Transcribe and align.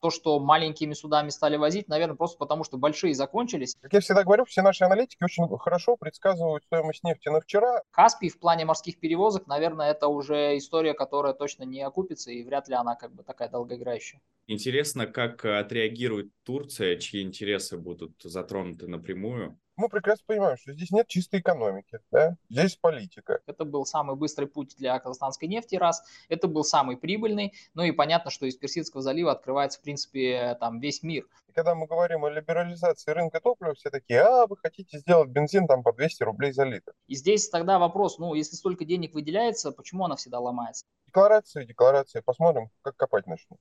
То, 0.00 0.10
что 0.10 0.38
маленькими 0.38 0.92
судами 0.92 1.30
стали 1.30 1.56
возить, 1.56 1.88
наверное, 1.88 2.16
просто 2.16 2.38
потому, 2.38 2.64
что 2.64 2.78
большие 2.78 3.14
закончились. 3.14 3.76
Как 3.80 3.92
я 3.92 4.00
всегда 4.00 4.22
говорю, 4.24 4.44
все 4.44 4.62
наши 4.62 4.84
аналитики 4.84 5.24
очень 5.24 5.46
хорошо 5.58 5.96
предсказывают 5.96 6.64
стоимость 6.64 7.02
нефти 7.04 7.28
на 7.28 7.40
вчера. 7.40 7.82
Каспий 7.90 8.28
в 8.28 8.38
плане 8.38 8.64
морских 8.64 9.00
перевозок, 9.00 9.46
наверное, 9.46 9.90
это 9.90 10.08
уже 10.08 10.56
история, 10.56 10.94
которая 10.94 11.32
точно 11.32 11.64
не 11.64 11.82
окупится, 11.82 12.30
и 12.30 12.42
вряд 12.44 12.68
ли 12.68 12.74
она 12.74 12.94
как 12.94 13.14
бы 13.14 13.22
такая 13.22 13.48
долгоиграющая. 13.48 14.20
Интересно, 14.46 15.06
как 15.06 15.44
отреагирует 15.44 16.30
Турция, 16.44 16.96
чьи 16.96 17.22
интересы 17.22 17.76
будут 17.76 18.22
затронуты 18.22 18.86
напрямую 18.86 19.58
мы 19.78 19.88
прекрасно 19.88 20.24
понимаем, 20.26 20.56
что 20.58 20.72
здесь 20.72 20.90
нет 20.90 21.06
чистой 21.06 21.38
экономики, 21.38 22.00
да? 22.10 22.36
здесь 22.50 22.76
политика. 22.76 23.40
Это 23.46 23.64
был 23.64 23.86
самый 23.86 24.16
быстрый 24.16 24.46
путь 24.46 24.74
для 24.76 24.98
казахстанской 24.98 25.48
нефти, 25.48 25.76
раз. 25.76 26.02
Это 26.28 26.48
был 26.48 26.64
самый 26.64 26.96
прибыльный. 26.96 27.54
Ну 27.74 27.84
и 27.84 27.92
понятно, 27.92 28.30
что 28.30 28.46
из 28.46 28.56
Персидского 28.56 29.02
залива 29.02 29.30
открывается, 29.30 29.78
в 29.78 29.82
принципе, 29.82 30.56
там 30.58 30.80
весь 30.80 31.04
мир. 31.04 31.26
И 31.46 31.52
когда 31.52 31.76
мы 31.76 31.86
говорим 31.86 32.24
о 32.24 32.30
либерализации 32.30 33.12
рынка 33.12 33.40
топлива, 33.40 33.74
все 33.74 33.90
такие, 33.90 34.20
а, 34.20 34.46
вы 34.48 34.56
хотите 34.56 34.98
сделать 34.98 35.30
бензин 35.30 35.68
там 35.68 35.84
по 35.84 35.92
200 35.92 36.24
рублей 36.24 36.52
за 36.52 36.64
литр. 36.64 36.92
И 37.06 37.14
здесь 37.14 37.48
тогда 37.48 37.78
вопрос, 37.78 38.18
ну, 38.18 38.34
если 38.34 38.56
столько 38.56 38.84
денег 38.84 39.14
выделяется, 39.14 39.70
почему 39.70 40.04
она 40.04 40.16
всегда 40.16 40.40
ломается? 40.40 40.84
Декларации, 41.06 41.64
декларации. 41.64 42.20
Посмотрим, 42.20 42.70
как 42.82 42.96
копать 42.96 43.28
начнут. 43.28 43.60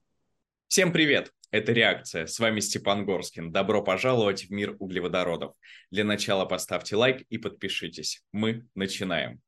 Всем 0.68 0.92
привет! 0.92 1.32
Это 1.50 1.72
«Реакция». 1.72 2.26
С 2.26 2.40
вами 2.40 2.60
Степан 2.60 3.06
Горскин. 3.06 3.54
Добро 3.54 3.82
пожаловать 3.82 4.44
в 4.44 4.52
мир 4.52 4.76
углеводородов. 4.80 5.54
Для 5.92 6.04
начала 6.04 6.44
поставьте 6.44 6.98
лайк 6.98 7.22
и 7.30 7.38
подпишитесь. 7.38 8.22
Мы 8.34 8.66
начинаем. 8.76 9.40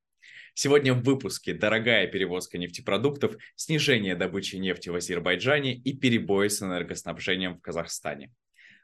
Сегодня 0.53 0.93
в 0.93 1.03
выпуске 1.03 1.53
дорогая 1.53 2.07
перевозка 2.07 2.57
нефтепродуктов, 2.57 3.35
снижение 3.57 4.15
добычи 4.15 4.55
нефти 4.55 4.87
в 4.87 4.95
Азербайджане 4.95 5.75
и 5.75 5.91
перебои 5.91 6.47
с 6.47 6.61
энергоснабжением 6.61 7.57
в 7.57 7.59
Казахстане. 7.59 8.31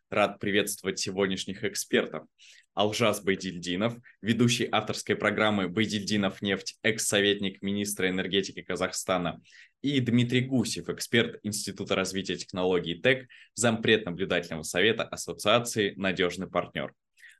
Рад 0.09 0.39
приветствовать 0.39 0.99
сегодняшних 0.99 1.63
экспертов. 1.63 2.27
Алжас 2.75 3.23
Байдильдинов, 3.23 3.95
ведущий 4.21 4.67
авторской 4.71 5.15
программы 5.15 5.67
«Байдильдинов 5.67 6.41
нефть», 6.41 6.77
экс-советник 6.83 7.61
министра 7.61 8.09
энергетики 8.09 8.61
Казахстана, 8.61 9.41
и 9.81 9.99
Дмитрий 9.99 10.41
Гусев, 10.41 10.89
эксперт 10.89 11.39
Института 11.41 11.95
развития 11.95 12.35
технологий 12.35 13.01
ТЭК, 13.01 13.27
зампред 13.55 14.05
наблюдательного 14.05 14.63
совета 14.63 15.03
Ассоциации 15.03 15.93
«Надежный 15.95 16.47
партнер». 16.47 16.93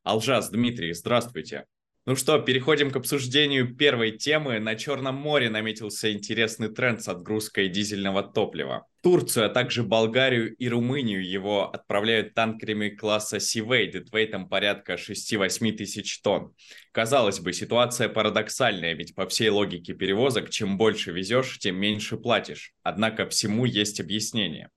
Алжас, 0.04 0.50
Дмитрий, 0.50 0.94
здравствуйте. 0.94 1.66
Ну 2.08 2.16
что, 2.16 2.38
переходим 2.38 2.92
к 2.92 2.98
обсуждению 2.98 3.76
первой 3.76 4.12
темы. 4.12 4.60
На 4.60 4.76
Черном 4.76 5.16
море 5.16 5.50
наметился 5.50 6.14
интересный 6.14 6.70
тренд 6.70 7.02
с 7.02 7.08
отгрузкой 7.08 7.68
дизельного 7.68 8.22
топлива. 8.22 8.86
Турцию, 9.02 9.48
а 9.48 9.50
также 9.50 9.82
Болгарию 9.82 10.56
и 10.56 10.70
Румынию 10.70 11.28
его 11.28 11.68
отправляют 11.68 12.36
танкерами 12.36 12.90
класса 12.90 13.38
Seaway, 13.38 13.88
дедвейтом 13.88 14.48
порядка 14.48 14.98
6-8 14.98 15.72
тысяч 15.72 16.22
тонн. 16.22 16.54
Казалось 16.92 17.40
бы, 17.40 17.54
ситуация 17.54 18.08
парадоксальная, 18.08 18.94
ведь 18.94 19.16
по 19.16 19.28
всей 19.28 19.50
логике 19.50 19.96
перевозок, 19.96 20.52
чем 20.52 20.78
больше 20.78 21.12
везешь, 21.12 21.58
тем 21.58 21.78
меньше 21.78 22.18
платишь. 22.18 22.74
Однако 22.84 23.28
всему 23.28 23.66
есть 23.66 24.00
объяснение. 24.00 24.70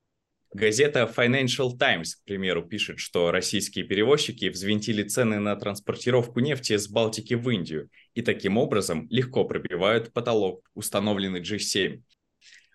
Газета 0.55 1.13
Financial 1.15 1.77
Times, 1.77 2.15
к 2.15 2.25
примеру, 2.25 2.63
пишет, 2.63 2.99
что 2.99 3.31
российские 3.31 3.85
перевозчики 3.85 4.49
взвинтили 4.49 5.03
цены 5.03 5.39
на 5.39 5.55
транспортировку 5.57 6.41
нефти 6.41 6.79
с 6.79 6.89
Балтики 6.89 7.35
в 7.35 7.51
Индию 7.51 7.91
и 8.15 8.23
таким 8.23 8.57
образом 8.57 9.07
легко 9.11 9.45
пробивают 9.45 10.13
потолок, 10.15 10.67
установленный 10.73 11.43
G7. 11.43 12.01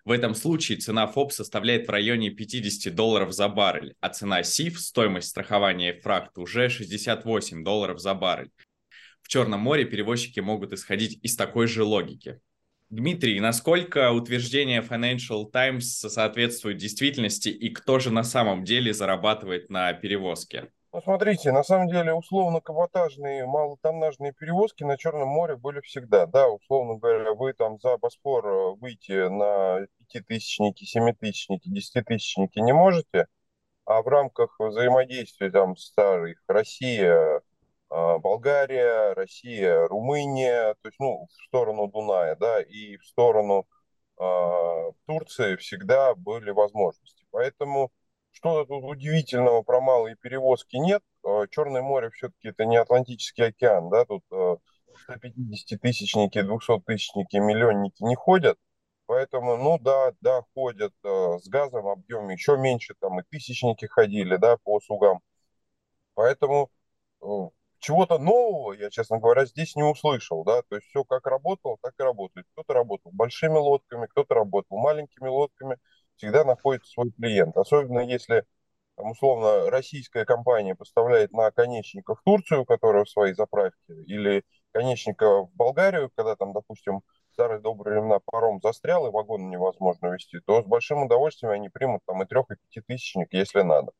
В 0.04 0.12
этом 0.12 0.36
случае 0.36 0.78
цена 0.78 1.08
ФОП 1.08 1.32
составляет 1.32 1.88
в 1.88 1.90
районе 1.90 2.30
50 2.30 2.94
долларов 2.94 3.32
за 3.32 3.48
баррель, 3.48 3.94
а 4.00 4.08
цена 4.10 4.44
СИФ, 4.44 4.78
стоимость 4.78 5.28
страхования 5.28 5.96
и 5.96 6.00
фрахт, 6.00 6.38
уже 6.38 6.68
68 6.68 7.64
долларов 7.64 7.98
за 7.98 8.14
баррель. 8.14 8.50
В 9.22 9.28
Черном 9.28 9.60
море 9.60 9.84
перевозчики 9.84 10.38
могут 10.38 10.72
исходить 10.72 11.18
из 11.24 11.34
такой 11.34 11.66
же 11.66 11.82
логики. 11.82 12.38
Дмитрий, 12.94 13.40
насколько 13.40 14.12
утверждение 14.12 14.80
Financial 14.80 15.50
Times 15.50 15.98
соответствует 15.98 16.76
действительности 16.76 17.48
и 17.48 17.70
кто 17.70 17.98
же 17.98 18.12
на 18.12 18.22
самом 18.22 18.62
деле 18.62 18.94
зарабатывает 18.94 19.68
на 19.68 19.92
перевозке? 19.94 20.70
Ну, 20.92 21.02
смотрите, 21.02 21.50
на 21.50 21.64
самом 21.64 21.88
деле 21.88 22.14
условно-каботажные 22.14 23.46
малотоннажные 23.46 24.32
перевозки 24.32 24.84
на 24.84 24.96
Черном 24.96 25.26
море 25.26 25.56
были 25.56 25.80
всегда. 25.80 26.26
Да, 26.26 26.48
условно 26.48 26.94
говоря, 26.94 27.34
вы 27.34 27.52
там 27.52 27.80
за 27.80 27.98
Босфор 27.98 28.46
э, 28.46 28.74
выйти 28.76 29.28
на 29.28 29.88
пятитысячники, 29.98 30.84
семитысячники, 30.84 31.68
десятитысячники 31.68 32.60
не 32.60 32.72
можете, 32.72 33.26
а 33.86 34.02
в 34.02 34.06
рамках 34.06 34.54
взаимодействия 34.60 35.50
там 35.50 35.76
старых 35.76 36.40
Россия, 36.46 37.40
Болгария, 37.94 39.12
Россия, 39.14 39.86
Румыния, 39.86 40.74
то 40.82 40.88
есть, 40.88 40.98
ну, 40.98 41.28
в 41.30 41.44
сторону 41.44 41.86
Дуная, 41.86 42.34
да, 42.34 42.60
и 42.60 42.96
в 42.96 43.06
сторону 43.06 43.68
э, 44.18 44.92
Турции 45.06 45.54
всегда 45.56 46.16
были 46.16 46.50
возможности. 46.50 47.24
Поэтому 47.30 47.92
что-то 48.32 48.66
тут 48.66 48.84
удивительного 48.84 49.62
про 49.62 49.80
малые 49.80 50.16
перевозки 50.16 50.74
нет. 50.74 51.04
А, 51.24 51.46
Черное 51.46 51.82
море 51.82 52.10
все-таки 52.10 52.48
это 52.48 52.64
не 52.64 52.76
Атлантический 52.76 53.46
океан, 53.46 53.88
да, 53.90 54.04
тут 54.04 54.24
э, 54.32 54.56
150-тысячники, 55.08 56.38
200-тысячники, 56.38 57.36
миллионники 57.36 58.02
не 58.02 58.16
ходят. 58.16 58.58
Поэтому, 59.06 59.56
ну 59.56 59.78
да, 59.78 60.14
да, 60.20 60.42
ходят 60.54 60.94
с 61.04 61.46
газом 61.48 61.86
объем 61.88 62.28
еще 62.30 62.56
меньше, 62.56 62.94
там 62.98 63.20
и 63.20 63.22
тысячники 63.30 63.84
ходили, 63.84 64.36
да, 64.36 64.56
по 64.64 64.80
сугам. 64.80 65.20
Поэтому 66.14 66.70
чего-то 67.84 68.18
нового 68.18 68.72
я, 68.72 68.90
честно 68.90 69.18
говоря, 69.18 69.44
здесь 69.44 69.76
не 69.76 69.82
услышал, 69.82 70.42
да, 70.44 70.62
то 70.62 70.76
есть 70.76 70.88
все 70.88 71.04
как 71.04 71.26
работало, 71.26 71.76
так 71.82 71.92
и 71.98 72.02
работает. 72.02 72.46
Кто-то 72.52 72.72
работал 72.72 73.12
большими 73.12 73.58
лодками, 73.58 74.06
кто-то 74.06 74.34
работал 74.34 74.78
маленькими 74.78 75.28
лодками, 75.28 75.76
всегда 76.16 76.44
находится 76.44 76.90
свой 76.90 77.12
клиент. 77.12 77.56
Особенно 77.56 78.00
если, 78.00 78.44
там, 78.96 79.10
условно, 79.10 79.70
российская 79.70 80.24
компания 80.24 80.74
поставляет 80.74 81.32
на 81.32 81.50
конечника 81.50 82.14
в 82.14 82.22
Турцию, 82.22 82.64
которая 82.64 83.04
в 83.04 83.10
своей 83.10 83.34
заправке, 83.34 83.76
или 84.06 84.44
конечника 84.72 85.42
в 85.42 85.52
Болгарию, 85.54 86.10
когда 86.16 86.36
там, 86.36 86.52
допустим, 86.54 87.02
старые 87.32 87.60
добрые 87.60 88.00
времена 88.00 88.18
паром 88.24 88.60
застрял 88.62 89.06
и 89.06 89.10
вагон 89.10 89.50
невозможно 89.50 90.06
вести, 90.08 90.40
то 90.46 90.62
с 90.62 90.66
большим 90.66 91.02
удовольствием 91.04 91.52
они 91.52 91.68
примут 91.68 92.02
там 92.06 92.22
и 92.22 92.26
трех, 92.26 92.50
и 92.50 92.56
пятитысячник, 92.56 93.28
если 93.32 93.60
надо. 93.62 93.92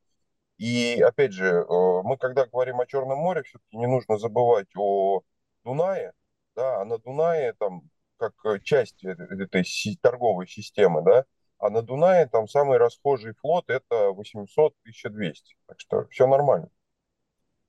И 0.57 1.01
опять 1.01 1.33
же, 1.33 1.45
э, 1.47 2.01
мы 2.03 2.17
когда 2.17 2.45
говорим 2.45 2.79
о 2.79 2.85
Черном 2.85 3.19
море, 3.19 3.43
все-таки 3.43 3.77
не 3.77 3.87
нужно 3.87 4.17
забывать 4.17 4.67
о 4.77 5.21
Дунае, 5.63 6.13
да, 6.55 6.81
а 6.81 6.85
на 6.85 6.97
Дунае 6.97 7.53
там 7.53 7.89
как 8.17 8.33
э, 8.45 8.59
часть 8.61 9.03
этой 9.03 9.97
торговой 10.01 10.47
системы, 10.47 11.03
да, 11.03 11.25
а 11.57 11.69
на 11.69 11.81
Дунае 11.81 12.27
там 12.27 12.47
самый 12.47 12.77
расхожий 12.77 13.33
флот 13.33 13.69
это 13.69 14.11
800-1200. 14.11 15.55
Так 15.67 15.79
что 15.79 16.07
все 16.07 16.27
нормально. 16.27 16.69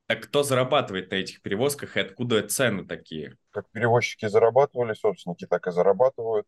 Так 0.07 0.23
кто 0.23 0.45
зарабатывает 0.45 1.11
на 1.11 1.17
этих 1.17 1.43
перевозках 1.43 1.97
и 1.97 2.01
откуда 2.01 2.47
цены 2.47 2.85
такие? 2.85 3.37
Как 3.51 3.69
перевозчики 3.71 4.29
зарабатывали, 4.29 4.95
собственники 4.95 5.47
так 5.47 5.67
и 5.67 5.73
зарабатывают. 5.73 6.47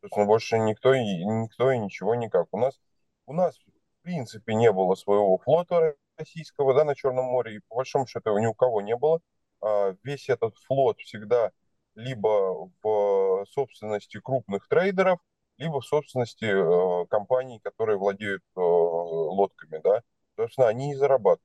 Собственно, 0.00 0.26
больше 0.26 0.58
никто 0.58 0.94
и, 0.94 1.02
никто 1.02 1.70
и 1.70 1.78
ничего 1.78 2.14
никак. 2.14 2.46
У 2.52 2.58
нас, 2.58 2.80
у 3.26 3.34
нас 3.34 3.58
принципе 4.04 4.54
не 4.54 4.70
было 4.70 4.94
своего 4.94 5.38
флота 5.38 5.96
российского 6.16 6.74
да, 6.74 6.84
на 6.84 6.94
Черном 6.94 7.24
море, 7.24 7.56
и 7.56 7.60
по 7.68 7.76
большому 7.76 8.06
счету 8.06 8.36
ни 8.38 8.46
у 8.46 8.54
кого 8.54 8.80
не 8.80 8.96
было. 8.96 9.20
А 9.60 9.96
весь 10.02 10.28
этот 10.28 10.56
флот 10.58 11.00
всегда 11.00 11.50
либо 11.94 12.70
в 12.82 13.46
собственности 13.50 14.20
крупных 14.20 14.68
трейдеров, 14.68 15.20
либо 15.56 15.80
в 15.80 15.86
собственности 15.86 16.44
э, 16.44 17.06
компаний, 17.06 17.60
которые 17.60 17.96
владеют 17.96 18.42
э, 18.56 18.60
лодками. 18.60 19.80
Да? 19.82 20.02
Собственно, 20.36 20.68
они 20.68 20.92
и 20.92 20.94
зарабатывают. 20.94 21.42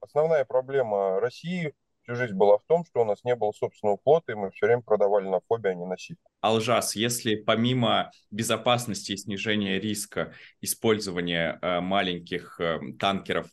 Основная 0.00 0.44
проблема 0.44 1.20
России 1.20 1.74
всю 2.02 2.14
жизнь 2.14 2.34
была 2.34 2.58
в 2.58 2.64
том, 2.66 2.84
что 2.84 3.02
у 3.02 3.04
нас 3.04 3.24
не 3.24 3.34
было 3.34 3.52
собственного 3.52 3.98
флота, 4.02 4.32
и 4.32 4.34
мы 4.34 4.50
все 4.50 4.66
время 4.66 4.82
продавали 4.82 5.28
на 5.28 5.40
фобе, 5.48 5.70
а 5.70 5.74
не 5.74 5.86
на 5.86 5.96
сиф. 5.96 6.16
Алжас, 6.40 6.96
если 6.96 7.36
помимо 7.36 8.10
безопасности 8.30 9.12
и 9.12 9.16
снижения 9.16 9.78
риска 9.78 10.32
использования 10.60 11.58
э, 11.60 11.80
маленьких 11.80 12.60
э, 12.60 12.80
танкеров, 12.98 13.48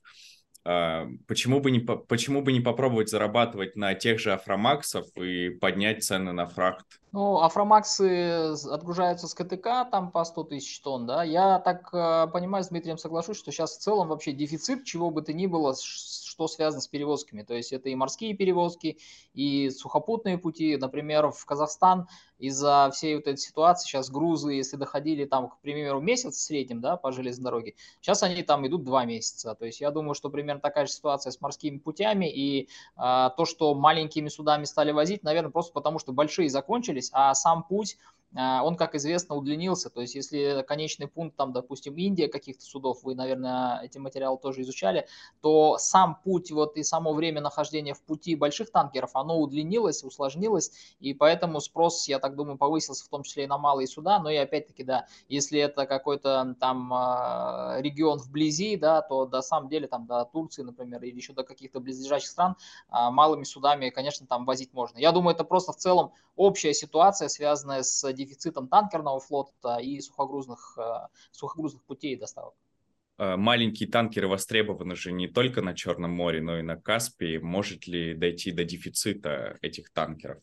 почему, 0.63 1.59
бы 1.61 1.71
не, 1.71 1.79
почему 1.79 2.41
бы 2.41 2.51
не 2.51 2.61
попробовать 2.61 3.09
зарабатывать 3.09 3.75
на 3.75 3.93
тех 3.95 4.19
же 4.19 4.33
Афромаксов 4.33 5.05
и 5.15 5.49
поднять 5.49 6.03
цены 6.03 6.31
на 6.31 6.45
фрахт? 6.45 6.99
Ну, 7.11 7.39
Афромаксы 7.39 8.53
отгружаются 8.69 9.27
с 9.27 9.33
КТК 9.33 9.83
там 9.85 10.11
по 10.11 10.23
100 10.23 10.43
тысяч 10.43 10.79
тонн, 10.81 11.07
да. 11.07 11.23
Я 11.23 11.57
так 11.59 11.89
э, 11.91 12.27
понимаю, 12.31 12.63
с 12.63 12.67
Дмитрием 12.69 12.99
соглашусь, 12.99 13.37
что 13.37 13.51
сейчас 13.51 13.77
в 13.77 13.79
целом 13.79 14.09
вообще 14.09 14.31
дефицит 14.31 14.83
чего 14.83 15.09
бы 15.09 15.23
то 15.23 15.33
ни 15.33 15.47
было, 15.47 15.75
что 15.75 16.47
связано 16.47 16.81
с 16.81 16.87
перевозками. 16.87 17.41
То 17.41 17.55
есть 17.55 17.73
это 17.73 17.89
и 17.89 17.95
морские 17.95 18.35
перевозки, 18.35 18.99
и 19.33 19.71
сухопутные 19.71 20.37
пути. 20.37 20.77
Например, 20.77 21.31
в 21.31 21.45
Казахстан 21.45 22.07
из-за 22.39 22.89
всей 22.93 23.15
вот 23.15 23.27
этой 23.27 23.37
ситуации 23.37 23.87
сейчас 23.87 24.09
грузы, 24.09 24.53
если 24.53 24.77
доходили 24.77 25.25
там, 25.25 25.49
к 25.49 25.59
примеру, 25.59 25.99
месяц 25.99 26.35
в 26.35 26.41
среднем, 26.41 26.81
да, 26.81 26.97
по 26.97 27.11
железной 27.11 27.43
дороге, 27.43 27.75
сейчас 28.01 28.23
они 28.23 28.41
там 28.43 28.65
идут 28.65 28.83
два 28.83 29.05
месяца. 29.05 29.55
То 29.55 29.65
есть 29.65 29.81
я 29.81 29.91
думаю, 29.91 30.15
что 30.15 30.29
примерно 30.29 30.61
такая 30.61 30.85
же 30.85 30.91
ситуация 30.91 31.31
с 31.31 31.41
морскими 31.41 31.77
путями 31.77 32.31
и 32.31 32.69
а, 32.95 33.29
то, 33.31 33.45
что 33.45 33.75
маленькими 33.75 34.29
судами 34.29 34.63
стали 34.63 34.91
возить, 34.91 35.23
наверное, 35.23 35.51
просто 35.51 35.73
потому 35.73 35.99
что 35.99 36.13
большие 36.13 36.49
закончились, 36.49 37.09
а 37.13 37.33
сам 37.35 37.63
путь 37.63 37.97
он, 38.35 38.75
как 38.75 38.95
известно, 38.95 39.35
удлинился. 39.35 39.89
То 39.89 40.01
есть, 40.01 40.15
если 40.15 40.63
конечный 40.67 41.07
пункт, 41.07 41.35
там, 41.35 41.51
допустим, 41.51 41.95
Индия 41.95 42.27
каких-то 42.27 42.63
судов, 42.63 43.03
вы, 43.03 43.15
наверное, 43.15 43.81
эти 43.81 43.97
материалы 43.97 44.37
тоже 44.37 44.61
изучали, 44.61 45.07
то 45.41 45.77
сам 45.77 46.19
путь 46.23 46.51
вот 46.51 46.77
и 46.77 46.83
само 46.83 47.13
время 47.13 47.41
нахождения 47.41 47.93
в 47.93 48.01
пути 48.01 48.35
больших 48.35 48.71
танкеров, 48.71 49.11
оно 49.13 49.39
удлинилось, 49.39 50.03
усложнилось, 50.03 50.71
и 50.99 51.13
поэтому 51.13 51.59
спрос, 51.59 52.07
я 52.07 52.19
так 52.19 52.35
думаю, 52.35 52.57
повысился 52.57 53.05
в 53.05 53.09
том 53.09 53.23
числе 53.23 53.45
и 53.45 53.47
на 53.47 53.57
малые 53.57 53.87
суда, 53.87 54.19
но 54.19 54.29
и 54.29 54.35
опять-таки, 54.35 54.83
да, 54.83 55.07
если 55.27 55.59
это 55.59 55.85
какой-то 55.85 56.55
там 56.59 56.93
а, 56.93 57.77
регион 57.79 58.19
вблизи, 58.19 58.77
да, 58.77 59.01
то 59.01 59.25
до 59.25 59.41
самом 59.41 59.69
деле 59.69 59.87
там 59.87 60.05
до 60.05 60.25
Турции, 60.25 60.63
например, 60.63 61.03
или 61.03 61.15
еще 61.15 61.33
до 61.33 61.43
каких-то 61.43 61.79
близлежащих 61.79 62.29
стран 62.29 62.55
а, 62.89 63.11
малыми 63.11 63.43
судами, 63.43 63.89
конечно, 63.89 64.27
там 64.27 64.45
возить 64.45 64.73
можно. 64.73 64.97
Я 64.97 65.11
думаю, 65.11 65.35
это 65.35 65.43
просто 65.43 65.71
в 65.71 65.77
целом 65.77 66.13
общая 66.35 66.73
ситуация, 66.73 67.27
связанная 67.27 67.83
с 67.83 68.11
дефицитом 68.19 68.67
танкерного 68.67 69.19
флота 69.19 69.77
и 69.77 69.99
сухогрузных, 70.01 70.77
э, 70.77 71.07
сухогрузных 71.31 71.83
путей 71.83 72.15
доставок. 72.15 72.53
Э, 73.17 73.35
маленькие 73.35 73.89
танкеры 73.89 74.27
востребованы 74.27 74.95
же 74.95 75.11
не 75.11 75.27
только 75.27 75.61
на 75.61 75.73
Черном 75.73 76.11
море, 76.11 76.41
но 76.41 76.59
и 76.59 76.61
на 76.61 76.75
Каспии. 76.75 77.37
Может 77.37 77.87
ли 77.87 78.13
дойти 78.13 78.51
до 78.51 78.63
дефицита 78.63 79.57
этих 79.61 79.91
танкеров? 79.91 80.39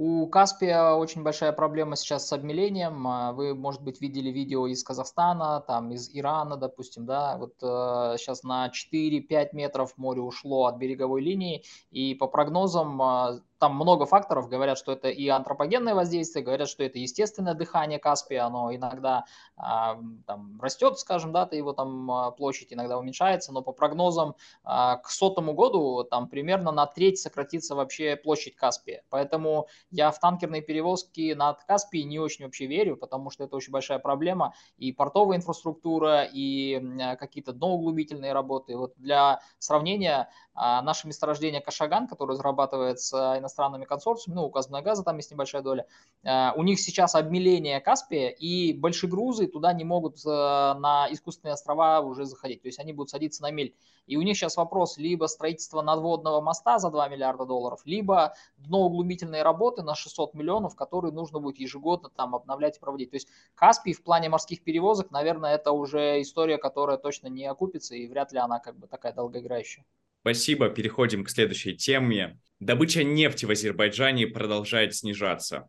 У 0.00 0.28
Каспия 0.28 0.92
очень 0.92 1.24
большая 1.24 1.50
проблема 1.50 1.96
сейчас 1.96 2.28
с 2.28 2.32
обмелением. 2.32 3.04
А, 3.08 3.32
вы, 3.32 3.52
может 3.52 3.82
быть, 3.82 4.00
видели 4.00 4.30
видео 4.30 4.68
из 4.68 4.84
Казахстана, 4.84 5.60
там 5.66 5.90
из 5.90 6.08
Ирана, 6.14 6.56
допустим, 6.56 7.04
да, 7.04 7.36
вот 7.36 7.54
э, 7.62 8.16
сейчас 8.16 8.44
на 8.44 8.70
4-5 8.70 9.48
метров 9.54 9.98
море 9.98 10.20
ушло 10.20 10.66
от 10.66 10.76
береговой 10.76 11.20
линии, 11.20 11.64
и 11.90 12.14
по 12.14 12.28
прогнозам 12.28 13.02
э, 13.02 13.40
там 13.58 13.74
много 13.74 14.06
факторов, 14.06 14.48
говорят, 14.48 14.78
что 14.78 14.92
это 14.92 15.08
и 15.08 15.28
антропогенное 15.28 15.94
воздействие, 15.94 16.44
говорят, 16.44 16.68
что 16.68 16.84
это 16.84 16.98
естественное 16.98 17.54
дыхание 17.54 17.98
Каспия, 17.98 18.44
оно 18.44 18.74
иногда 18.74 19.24
а, 19.56 19.98
там 20.26 20.60
растет, 20.60 20.98
скажем, 20.98 21.32
да, 21.32 21.48
его 21.50 21.72
там 21.72 22.10
а, 22.10 22.30
площадь 22.30 22.72
иногда 22.72 22.98
уменьшается, 22.98 23.52
но 23.52 23.62
по 23.62 23.72
прогнозам 23.72 24.36
а, 24.64 24.96
к 24.96 25.10
сотому 25.10 25.54
году 25.54 26.04
там 26.04 26.28
примерно 26.28 26.70
на 26.70 26.86
треть 26.86 27.18
сократится 27.18 27.74
вообще 27.74 28.16
площадь 28.16 28.54
Каспия. 28.54 29.02
Поэтому 29.10 29.66
я 29.90 30.10
в 30.10 30.20
танкерные 30.20 30.62
перевозки 30.62 31.32
над 31.34 31.64
Каспией 31.64 32.04
не 32.04 32.18
очень 32.18 32.44
вообще 32.44 32.66
верю, 32.66 32.96
потому 32.96 33.30
что 33.30 33.44
это 33.44 33.56
очень 33.56 33.72
большая 33.72 33.98
проблема, 33.98 34.54
и 34.76 34.92
портовая 34.92 35.36
инфраструктура, 35.36 36.24
и 36.24 36.80
какие-то 37.18 37.52
дноуглубительные 37.52 38.32
работы. 38.32 38.76
Вот 38.76 38.94
для 38.96 39.40
сравнения, 39.58 40.30
наше 40.54 41.06
месторождение 41.06 41.60
Кашаган, 41.60 42.06
которое 42.06 42.32
разрабатывается 42.32 43.38
иностранными 43.48 43.84
консорциумами, 43.84 44.40
ну, 44.40 44.46
у 44.46 44.50
Казмунайгаза 44.50 45.02
там 45.02 45.16
есть 45.16 45.30
небольшая 45.30 45.62
доля, 45.62 45.86
э, 46.22 46.52
у 46.54 46.62
них 46.62 46.78
сейчас 46.78 47.14
обмеление 47.14 47.80
Каспия, 47.80 48.28
и 48.28 48.72
большие 48.74 49.10
грузы 49.10 49.46
туда 49.46 49.72
не 49.72 49.84
могут 49.84 50.18
э, 50.24 50.28
на 50.28 51.08
искусственные 51.10 51.54
острова 51.54 52.00
уже 52.00 52.24
заходить, 52.24 52.62
то 52.62 52.68
есть 52.68 52.78
они 52.78 52.92
будут 52.92 53.10
садиться 53.10 53.42
на 53.42 53.50
мель. 53.50 53.74
И 54.06 54.16
у 54.16 54.22
них 54.22 54.36
сейчас 54.36 54.56
вопрос 54.56 54.96
либо 54.96 55.26
строительство 55.26 55.82
надводного 55.82 56.40
моста 56.40 56.78
за 56.78 56.90
2 56.90 57.08
миллиарда 57.08 57.44
долларов, 57.44 57.82
либо 57.84 58.34
дноуглубительные 58.56 59.42
работы 59.42 59.82
на 59.82 59.94
600 59.94 60.32
миллионов, 60.34 60.76
которые 60.76 61.12
нужно 61.12 61.40
будет 61.40 61.58
ежегодно 61.58 62.08
там 62.08 62.34
обновлять 62.34 62.78
и 62.78 62.80
проводить. 62.80 63.10
То 63.10 63.16
есть 63.16 63.28
Каспий 63.54 63.92
в 63.92 64.02
плане 64.02 64.30
морских 64.30 64.64
перевозок, 64.64 65.10
наверное, 65.10 65.54
это 65.54 65.72
уже 65.72 66.22
история, 66.22 66.56
которая 66.56 66.96
точно 66.96 67.28
не 67.28 67.44
окупится, 67.44 67.94
и 67.94 68.06
вряд 68.06 68.32
ли 68.32 68.38
она 68.38 68.60
как 68.60 68.78
бы 68.78 68.86
такая 68.86 69.12
долгоиграющая. 69.12 69.84
Спасибо. 70.20 70.68
Переходим 70.68 71.24
к 71.24 71.30
следующей 71.30 71.76
теме. 71.76 72.38
Добыча 72.60 73.04
нефти 73.04 73.44
в 73.44 73.50
Азербайджане 73.50 74.26
продолжает 74.26 74.94
снижаться. 74.94 75.68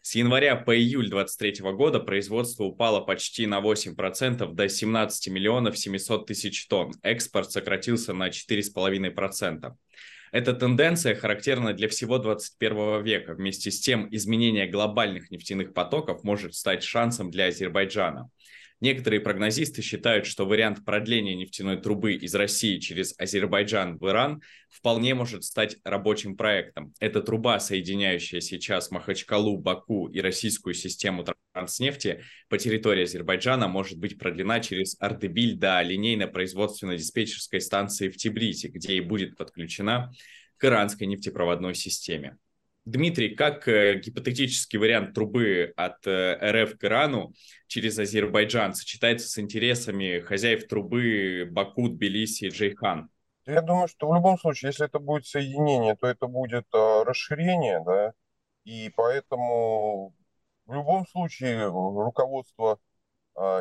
С 0.00 0.14
января 0.14 0.56
по 0.56 0.76
июль 0.76 1.08
2023 1.08 1.72
года 1.72 1.98
производство 1.98 2.64
упало 2.64 3.00
почти 3.00 3.46
на 3.46 3.60
8% 3.60 4.52
до 4.52 4.68
17 4.68 5.28
миллионов 5.28 5.78
700 5.78 6.26
тысяч 6.26 6.66
тонн. 6.66 6.92
Экспорт 7.02 7.50
сократился 7.50 8.12
на 8.12 8.28
4,5%. 8.28 9.72
Эта 10.30 10.52
тенденция 10.52 11.14
характерна 11.14 11.72
для 11.72 11.88
всего 11.88 12.18
21 12.18 13.02
века. 13.02 13.34
Вместе 13.34 13.70
с 13.70 13.80
тем, 13.80 14.08
изменение 14.10 14.66
глобальных 14.66 15.30
нефтяных 15.30 15.72
потоков 15.72 16.22
может 16.22 16.54
стать 16.54 16.82
шансом 16.82 17.30
для 17.30 17.46
Азербайджана. 17.46 18.28
Некоторые 18.84 19.20
прогнозисты 19.20 19.80
считают, 19.80 20.26
что 20.26 20.44
вариант 20.44 20.84
продления 20.84 21.34
нефтяной 21.34 21.80
трубы 21.80 22.16
из 22.16 22.34
России 22.34 22.78
через 22.78 23.14
Азербайджан 23.16 23.96
в 23.96 24.06
Иран 24.06 24.42
вполне 24.68 25.14
может 25.14 25.44
стать 25.44 25.78
рабочим 25.84 26.36
проектом. 26.36 26.92
Эта 27.00 27.22
труба, 27.22 27.60
соединяющая 27.60 28.40
сейчас 28.40 28.90
Махачкалу, 28.90 29.56
Баку 29.56 30.08
и 30.08 30.20
российскую 30.20 30.74
систему 30.74 31.24
транснефти 31.54 32.24
по 32.50 32.58
территории 32.58 33.04
Азербайджана, 33.04 33.68
может 33.68 33.96
быть 33.96 34.18
продлена 34.18 34.60
через 34.60 35.00
Ардебиль 35.00 35.56
до 35.56 35.80
линейно-производственно-диспетчерской 35.80 37.62
станции 37.62 38.10
в 38.10 38.18
Тибризе, 38.18 38.68
где 38.68 38.96
и 38.96 39.00
будет 39.00 39.38
подключена 39.38 40.12
к 40.58 40.64
иранской 40.66 41.06
нефтепроводной 41.06 41.74
системе. 41.74 42.36
Дмитрий, 42.84 43.34
как 43.34 43.66
э, 43.66 43.98
гипотетический 43.98 44.78
вариант 44.78 45.14
трубы 45.14 45.72
от 45.74 46.06
э, 46.06 46.64
РФ 46.64 46.76
к 46.76 46.84
Ирану 46.84 47.32
через 47.66 47.98
Азербайджан 47.98 48.74
сочетается 48.74 49.26
с 49.26 49.38
интересами 49.38 50.20
хозяев 50.20 50.66
трубы 50.68 51.48
Баку, 51.50 51.88
Тбилиси 51.88 52.44
и 52.44 52.48
Джейхан? 52.50 53.08
Я 53.46 53.62
думаю, 53.62 53.88
что 53.88 54.10
в 54.10 54.14
любом 54.14 54.38
случае, 54.38 54.68
если 54.68 54.84
это 54.84 54.98
будет 54.98 55.26
соединение, 55.26 55.96
то 55.96 56.06
это 56.06 56.26
будет 56.26 56.66
э, 56.74 57.02
расширение, 57.04 57.82
да, 57.86 58.12
и 58.64 58.90
поэтому 58.94 60.14
в 60.66 60.74
любом 60.74 61.06
случае 61.06 61.66
руководство 61.66 62.78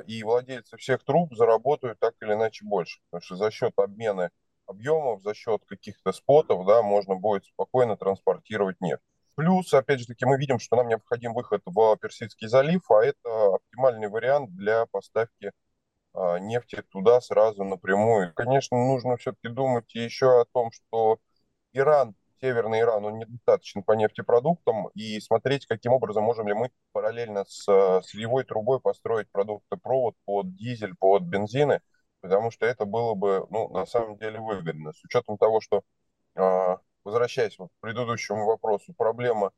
и 0.05 0.21
владельцы 0.23 0.77
всех 0.77 1.03
труб 1.03 1.33
заработают 1.33 1.99
так 1.99 2.13
или 2.21 2.33
иначе 2.33 2.63
больше, 2.63 2.99
потому 3.09 3.21
что 3.21 3.35
за 3.35 3.49
счет 3.51 3.73
обмена 3.75 4.29
объемов, 4.67 5.23
за 5.23 5.33
счет 5.33 5.63
каких-то 5.65 6.11
спотов, 6.11 6.65
да, 6.65 6.81
можно 6.83 7.15
будет 7.15 7.45
спокойно 7.45 7.97
транспортировать 7.97 8.79
нефть. 8.81 9.01
Плюс, 9.35 9.74
опять 9.74 10.00
же 10.00 10.06
таки, 10.06 10.25
мы 10.25 10.38
видим, 10.38 10.59
что 10.59 10.75
нам 10.75 10.88
необходим 10.88 11.33
выход 11.33 11.62
в 11.65 11.97
Персидский 11.97 12.47
залив, 12.47 12.81
а 12.91 13.03
это 13.03 13.56
оптимальный 13.56 14.07
вариант 14.07 14.56
для 14.56 14.85
поставки 14.85 15.51
а, 16.13 16.38
нефти 16.38 16.83
туда 16.89 17.19
сразу 17.21 17.63
напрямую. 17.63 18.33
Конечно, 18.35 18.77
нужно 18.77 19.18
все-таки 19.18 19.50
думать 19.50 19.94
еще 19.95 20.41
о 20.41 20.46
том, 20.46 20.72
что 20.72 21.17
Иран, 21.74 22.15
Северный 22.41 22.81
Иран, 22.81 23.05
он 23.05 23.17
недостаточен 23.17 23.84
по 23.84 23.93
нефтепродуктам, 23.93 24.89
и 24.89 25.19
смотреть, 25.19 25.65
каким 25.65 25.93
образом 25.93 26.24
можем 26.24 26.48
ли 26.48 26.53
мы 26.53 26.69
параллельно 26.91 27.46
с 27.48 27.63
сырьевой 28.03 28.43
трубой 28.43 28.79
построить 28.79 29.31
продуктопровод 29.31 30.15
под 30.25 30.55
дизель, 30.55 30.93
под 31.00 31.24
бензины, 31.24 31.81
потому 32.22 32.51
что 32.51 32.65
это 32.67 32.86
было 32.86 33.15
бы, 33.15 33.48
ну, 33.50 33.69
на 33.69 33.86
самом 33.86 34.17
деле 34.17 34.39
выгодно. 34.39 34.93
С 34.93 35.03
учетом 35.03 35.38
того, 35.38 35.62
что 35.62 35.81
а, 36.36 36.79
возвращаясь 37.03 37.57
вот 37.57 37.69
к 37.69 37.81
предыдущему 37.81 38.45
вопросу, 38.45 38.93
проблема 38.98 39.51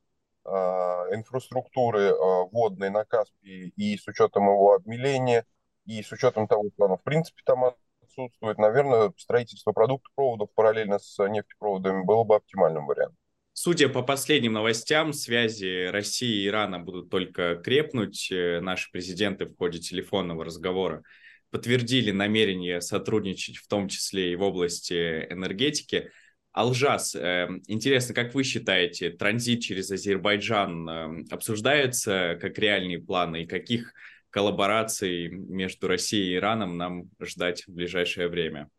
э, 0.45 0.49
инфраструктуры 0.49 2.01
э, 2.01 2.13
водной 2.51 2.89
на 2.89 3.05
Каспии 3.05 3.73
и 3.75 3.97
с 3.97 4.07
учетом 4.07 4.43
его 4.43 4.73
обмеления, 4.73 5.45
и 5.85 6.01
с 6.01 6.11
учетом 6.11 6.47
того, 6.47 6.69
что 6.73 6.85
оно 6.85 6.97
в 6.97 7.03
принципе 7.03 7.41
там 7.45 7.65
отсутствует, 8.01 8.57
наверное, 8.57 9.11
строительство 9.17 9.71
продуктопроводов 9.71 10.49
параллельно 10.53 10.99
с 10.99 11.17
нефтепроводами 11.27 12.03
было 12.03 12.23
бы 12.23 12.35
оптимальным 12.35 12.87
вариантом. 12.87 13.17
Судя 13.57 13.87
по 13.87 14.01
последним 14.01 14.51
новостям, 14.51 15.13
связи 15.13 15.87
России 15.87 16.43
и 16.43 16.47
Ирана 16.47 16.79
будут 16.79 17.09
только 17.09 17.55
крепнуть. 17.55 18.29
Э, 18.29 18.59
наши 18.59 18.91
президенты 18.91 19.45
в 19.45 19.55
ходе 19.55 19.79
телефонного 19.79 20.43
разговора 20.43 21.03
подтвердили 21.51 22.11
намерение 22.11 22.81
сотрудничать 22.81 23.55
в 23.55 23.67
том 23.67 23.87
числе 23.87 24.33
и 24.33 24.35
в 24.35 24.41
области 24.41 25.25
энергетики. 25.31 26.11
Алжас, 26.55 27.13
эм, 27.15 27.61
интересно, 27.67 28.15
как 28.15 28.33
вы 28.33 28.45
считаете, 28.45 29.09
транзит 29.09 29.61
через 29.61 29.91
Азербайджан 29.91 30.89
эм, 30.89 31.25
обсуждается 31.29 32.37
как 32.39 32.57
реальные 32.57 32.99
планы 32.99 33.43
и 33.43 33.45
каких 33.45 33.93
коллабораций 34.29 35.27
между 35.27 35.89
Россией 35.89 36.31
и 36.31 36.35
Ираном 36.37 36.77
нам 36.77 37.09
ждать 37.19 37.67
в 37.67 37.73
ближайшее 37.73 38.29
время? 38.29 38.69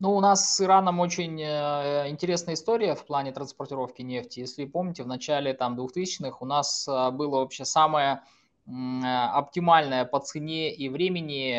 Ну, 0.00 0.14
у 0.14 0.20
нас 0.20 0.54
с 0.54 0.60
Ираном 0.60 1.00
очень 1.00 1.40
э, 1.40 2.10
интересная 2.10 2.56
история 2.56 2.94
в 2.94 3.06
плане 3.06 3.32
транспортировки 3.32 4.02
нефти. 4.02 4.40
Если 4.40 4.66
помните, 4.66 5.04
в 5.04 5.06
начале 5.06 5.54
там 5.54 5.80
2000-х 5.80 6.36
у 6.40 6.44
нас 6.44 6.86
э, 6.86 7.10
было 7.10 7.38
вообще 7.38 7.64
самое 7.64 8.20
оптимальная 8.68 10.04
по 10.04 10.20
цене 10.20 10.74
и 10.74 10.90
времени 10.90 11.52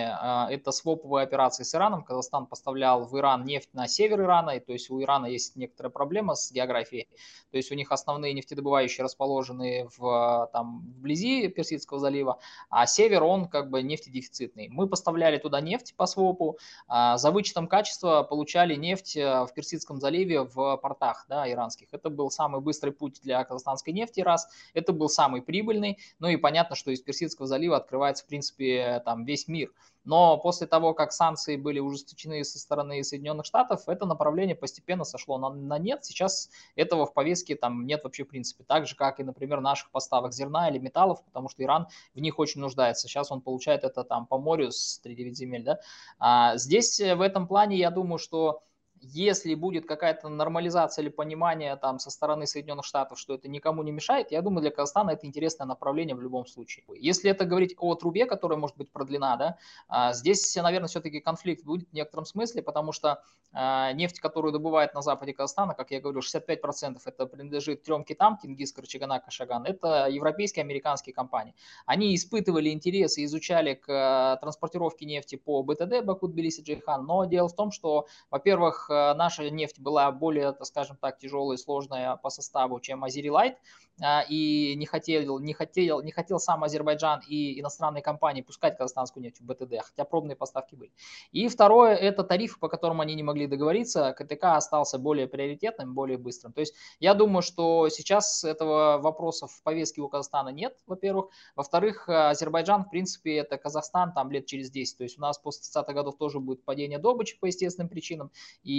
это 0.54 0.72
своповые 0.72 1.24
операции 1.24 1.64
с 1.64 1.74
Ираном. 1.74 2.04
Казахстан 2.04 2.46
поставлял 2.46 3.06
в 3.06 3.18
Иран 3.18 3.46
нефть 3.46 3.70
на 3.74 3.88
север 3.88 4.22
Ирана, 4.22 4.52
и 4.52 4.60
то 4.60 4.74
есть 4.74 4.92
у 4.92 5.02
Ирана 5.02 5.26
есть 5.26 5.56
некоторая 5.56 5.90
проблема 5.90 6.36
с 6.36 6.52
географией. 6.52 7.08
То 7.50 7.58
есть 7.58 7.72
у 7.72 7.76
них 7.76 7.92
основные 7.92 8.34
нефтедобывающие 8.34 9.04
расположены 9.04 9.88
в, 9.98 10.50
там, 10.54 10.82
вблизи 10.82 11.48
Персидского 11.48 12.00
залива, 12.00 12.38
а 12.70 12.86
север 12.86 13.24
он 13.24 13.48
как 13.48 13.72
бы 13.72 13.82
нефтедефицитный. 13.82 14.70
Мы 14.70 14.88
поставляли 14.88 15.38
туда 15.38 15.62
нефть 15.62 15.96
по 15.96 16.06
свопу, 16.06 16.60
за 16.88 17.32
вычетом 17.32 17.68
качества 17.68 18.22
получали 18.22 18.76
нефть 18.76 19.16
в 19.16 19.50
Персидском 19.56 20.00
заливе 20.00 20.44
в 20.44 20.78
портах 20.78 21.26
да, 21.28 21.50
иранских. 21.50 21.88
Это 21.92 22.12
был 22.12 22.30
самый 22.30 22.62
быстрый 22.62 22.92
путь 22.92 23.20
для 23.24 23.44
казахстанской 23.44 23.94
нефти, 23.94 24.20
раз. 24.22 24.48
Это 24.76 24.94
был 24.94 25.10
самый 25.10 25.42
прибыльный. 25.42 25.98
Ну 26.20 26.28
и 26.28 26.38
понятно, 26.38 26.76
что 26.76 26.92
из 27.00 27.04
Персидского 27.04 27.48
залива 27.48 27.78
открывается, 27.78 28.24
в 28.24 28.28
принципе, 28.28 29.02
там 29.06 29.26
весь 29.26 29.48
мир. 29.48 29.72
Но 30.06 30.38
после 30.38 30.66
того, 30.66 30.94
как 30.94 31.12
санкции 31.12 31.56
были 31.56 31.80
ужесточены 31.80 32.44
со 32.44 32.58
стороны 32.58 33.04
Соединенных 33.04 33.46
Штатов, 33.46 33.88
это 33.88 34.06
направление 34.06 34.56
постепенно 34.56 35.04
сошло 35.04 35.38
на, 35.38 35.50
на 35.50 35.78
нет. 35.78 36.06
Сейчас 36.06 36.50
этого 36.76 37.06
в 37.06 37.14
повестке 37.14 37.56
там 37.56 37.86
нет 37.86 38.04
вообще 38.04 38.24
в 38.24 38.30
принципе. 38.30 38.64
Так 38.64 38.88
же, 38.88 38.96
как 38.96 39.20
и, 39.20 39.24
например, 39.24 39.62
наших 39.62 39.92
поставок 39.92 40.34
зерна 40.34 40.70
или 40.70 40.80
металлов, 40.80 41.24
потому 41.26 41.50
что 41.50 41.64
Иран 41.64 41.88
в 42.14 42.20
них 42.20 42.40
очень 42.40 42.62
нуждается. 42.62 43.08
Сейчас 43.08 43.32
он 43.32 43.42
получает 43.42 43.84
это 43.84 44.04
там 44.04 44.26
по 44.26 44.38
морю 44.38 44.72
с 44.72 45.02
3-9 45.06 45.34
земель. 45.34 45.64
Да? 45.64 45.80
А 46.18 46.58
здесь 46.58 47.00
э, 47.00 47.16
в 47.16 47.22
этом 47.22 47.48
плане 47.48 47.78
я 47.78 47.92
думаю, 47.92 48.18
что 48.18 48.64
если 49.02 49.56
будет 49.56 49.86
какая-то 49.86 50.30
нормализация 50.30 51.04
или 51.04 51.10
понимание 51.10 51.76
там 51.76 52.00
со 52.00 52.10
стороны 52.10 52.46
Соединенных 52.48 52.86
Штатов, 52.86 53.20
что 53.20 53.36
это 53.36 53.48
никому 53.48 53.84
не 53.84 53.92
мешает, 53.92 54.32
я 54.32 54.42
думаю, 54.42 54.62
для 54.62 54.72
Казахстана 54.72 55.12
это 55.12 55.26
интересное 55.26 55.66
направление 55.66 56.16
в 56.16 56.22
любом 56.22 56.46
случае. 56.46 56.86
Если 56.96 57.30
это 57.30 57.46
говорить 57.46 57.76
о 57.78 57.96
трубе, 57.96 58.26
которая 58.26 58.58
может 58.58 58.78
быть 58.78 58.92
продлена, 58.92 59.38
да, 59.38 59.58
а, 59.88 60.14
здесь, 60.14 60.56
наверное, 60.56 60.88
все-таки 60.88 61.20
конфликт 61.20 61.64
будет 61.64 61.90
в 61.90 61.94
некотором 61.94 62.26
смысле, 62.26 62.62
потому 62.62 62.92
что 62.92 63.24
а, 63.52 63.92
нефть, 63.94 64.20
которую 64.20 64.52
добывает 64.52 64.94
на 64.94 65.02
западе 65.02 65.34
Казахстана, 65.34 65.74
как 65.74 65.92
я 65.92 66.00
говорю, 66.00 66.20
65% 66.20 67.00
это 67.06 67.26
принадлежит 67.26 67.84
трем 67.84 68.04
китам, 68.04 68.38
Кингис, 68.38 68.72
Карчагана, 68.72 69.20
Кашаган, 69.20 69.66
это 69.66 70.08
европейские, 70.08 70.64
американские 70.64 71.14
компании. 71.14 71.56
Они 71.86 72.16
испытывали 72.16 72.70
интерес 72.70 73.18
и 73.18 73.26
изучали 73.26 73.74
к 73.74 73.86
а, 73.90 74.38
транспортировке 74.38 75.06
нефти 75.06 75.36
по 75.36 75.64
БТД, 75.64 76.04
Баку, 76.04 76.28
Тбилиси, 76.28 76.62
Джейхан, 76.62 77.06
но 77.06 77.26
дело 77.26 77.48
в 77.48 77.56
том, 77.56 77.72
что, 77.72 78.08
во-первых, 78.30 78.89
наша 78.90 79.50
нефть 79.50 79.80
была 79.80 80.12
более, 80.12 80.56
скажем 80.64 80.98
так, 80.98 81.20
тяжелая 81.20 81.58
и 81.58 81.62
сложная 81.62 82.16
по 82.18 82.30
составу, 82.30 82.80
чем 82.80 83.04
Азери 83.04 83.30
Лайт, 83.30 83.58
а, 84.02 84.24
и 84.28 84.76
не 84.76 84.86
хотел, 84.86 85.40
не, 85.40 85.54
хотел, 85.54 86.02
не 86.02 86.12
хотел 86.12 86.40
сам 86.40 86.64
Азербайджан 86.64 87.22
и 87.28 87.60
иностранные 87.60 88.02
компании 88.02 88.42
пускать 88.42 88.78
казахстанскую 88.78 89.24
нефть 89.24 89.42
в 89.42 89.46
БТД, 89.46 89.84
хотя 89.84 90.06
пробные 90.06 90.36
поставки 90.36 90.76
были. 90.76 90.92
И 91.32 91.48
второе, 91.48 91.96
это 91.96 92.24
тарифы, 92.24 92.60
по 92.60 92.70
которым 92.70 93.02
они 93.02 93.16
не 93.16 93.24
могли 93.24 93.48
договориться, 93.48 94.14
КТК 94.14 94.56
остался 94.56 94.98
более 94.98 95.28
приоритетным, 95.28 95.94
более 95.94 96.18
быстрым. 96.18 96.54
То 96.54 96.62
есть 96.62 96.74
я 97.00 97.14
думаю, 97.14 97.42
что 97.42 97.90
сейчас 97.90 98.44
этого 98.44 99.00
вопроса 99.00 99.48
в 99.48 99.64
повестке 99.64 100.02
у 100.02 100.08
Казахстана 100.08 100.50
нет, 100.50 100.78
во-первых. 100.88 101.30
Во-вторых, 101.56 102.08
Азербайджан, 102.08 102.86
в 102.86 102.90
принципе, 102.90 103.38
это 103.38 103.58
Казахстан 103.58 104.14
там 104.14 104.32
лет 104.32 104.46
через 104.46 104.72
10. 104.72 104.98
То 104.98 105.04
есть 105.04 105.18
у 105.18 105.22
нас 105.22 105.38
после 105.38 105.62
30-х 105.62 105.94
годов 105.94 106.18
тоже 106.18 106.40
будет 106.40 106.64
падение 106.64 107.00
добычи 107.00 107.38
по 107.40 107.46
естественным 107.46 107.90
причинам. 107.90 108.32
И, 108.64 108.79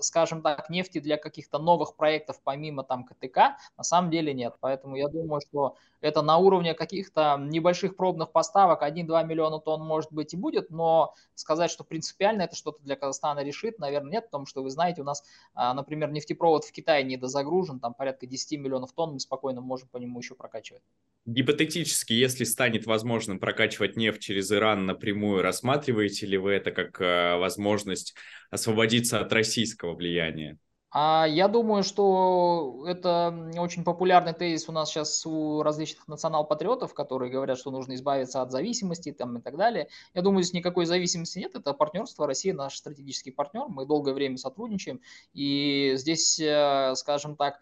скажем 0.00 0.42
так, 0.42 0.68
нефти 0.68 0.98
для 1.00 1.16
каких-то 1.16 1.58
новых 1.58 1.96
проектов 1.96 2.40
помимо 2.44 2.84
там 2.84 3.04
КТК 3.04 3.56
на 3.76 3.82
самом 3.82 4.10
деле 4.10 4.34
нет 4.34 4.42
нет. 4.42 4.56
Поэтому 4.60 4.96
я 4.96 5.08
думаю, 5.08 5.40
что 5.40 5.76
это 6.00 6.22
на 6.22 6.36
уровне 6.38 6.74
каких-то 6.74 7.36
небольших 7.38 7.96
пробных 7.96 8.32
поставок 8.32 8.82
1-2 8.82 9.24
миллиона 9.24 9.58
тонн 9.58 9.82
может 9.82 10.12
быть 10.12 10.34
и 10.34 10.36
будет, 10.36 10.70
но 10.70 11.14
сказать, 11.34 11.70
что 11.70 11.84
принципиально 11.84 12.42
это 12.42 12.56
что-то 12.56 12.82
для 12.82 12.96
Казахстана 12.96 13.40
решит, 13.44 13.78
наверное, 13.78 14.12
нет, 14.12 14.24
потому 14.26 14.46
что 14.46 14.62
вы 14.62 14.70
знаете, 14.70 15.02
у 15.02 15.04
нас, 15.04 15.22
а, 15.54 15.74
например, 15.74 16.10
нефтепровод 16.10 16.64
в 16.64 16.72
Китае 16.72 17.04
недозагружен, 17.04 17.80
там 17.80 17.94
порядка 17.94 18.26
10 18.26 18.58
миллионов 18.58 18.92
тонн, 18.92 19.12
мы 19.12 19.20
спокойно 19.20 19.60
можем 19.60 19.88
по 19.88 19.98
нему 19.98 20.18
еще 20.18 20.34
прокачивать. 20.34 20.82
Гипотетически, 21.24 22.12
если 22.12 22.42
станет 22.42 22.86
возможным 22.86 23.38
прокачивать 23.38 23.96
нефть 23.96 24.20
через 24.20 24.50
Иран 24.50 24.86
напрямую, 24.86 25.42
рассматриваете 25.42 26.26
ли 26.26 26.36
вы 26.36 26.52
это 26.52 26.72
как 26.72 27.00
а, 27.00 27.36
возможность 27.38 28.14
освободиться 28.50 29.20
от 29.20 29.32
российского 29.32 29.94
влияния? 29.94 30.58
А 30.94 31.26
я 31.26 31.48
думаю, 31.48 31.84
что 31.84 32.84
это 32.86 33.50
очень 33.56 33.82
популярный 33.82 34.34
тезис 34.34 34.68
у 34.68 34.72
нас 34.72 34.90
сейчас 34.90 35.24
у 35.24 35.62
различных 35.62 36.06
национал-патриотов, 36.06 36.92
которые 36.92 37.30
говорят, 37.30 37.58
что 37.58 37.70
нужно 37.70 37.94
избавиться 37.94 38.42
от 38.42 38.50
зависимости 38.50 39.10
там, 39.10 39.38
и 39.38 39.40
так 39.40 39.56
далее. 39.56 39.88
Я 40.12 40.20
думаю, 40.20 40.42
здесь 40.42 40.52
никакой 40.52 40.84
зависимости 40.84 41.38
нет. 41.38 41.54
Это 41.54 41.72
партнерство. 41.72 42.26
Россия 42.26 42.52
наш 42.52 42.76
стратегический 42.76 43.30
партнер. 43.30 43.68
Мы 43.68 43.86
долгое 43.86 44.12
время 44.12 44.36
сотрудничаем. 44.36 45.00
И 45.32 45.92
здесь, 45.96 46.38
э, 46.38 46.92
скажем 46.94 47.36
так, 47.36 47.60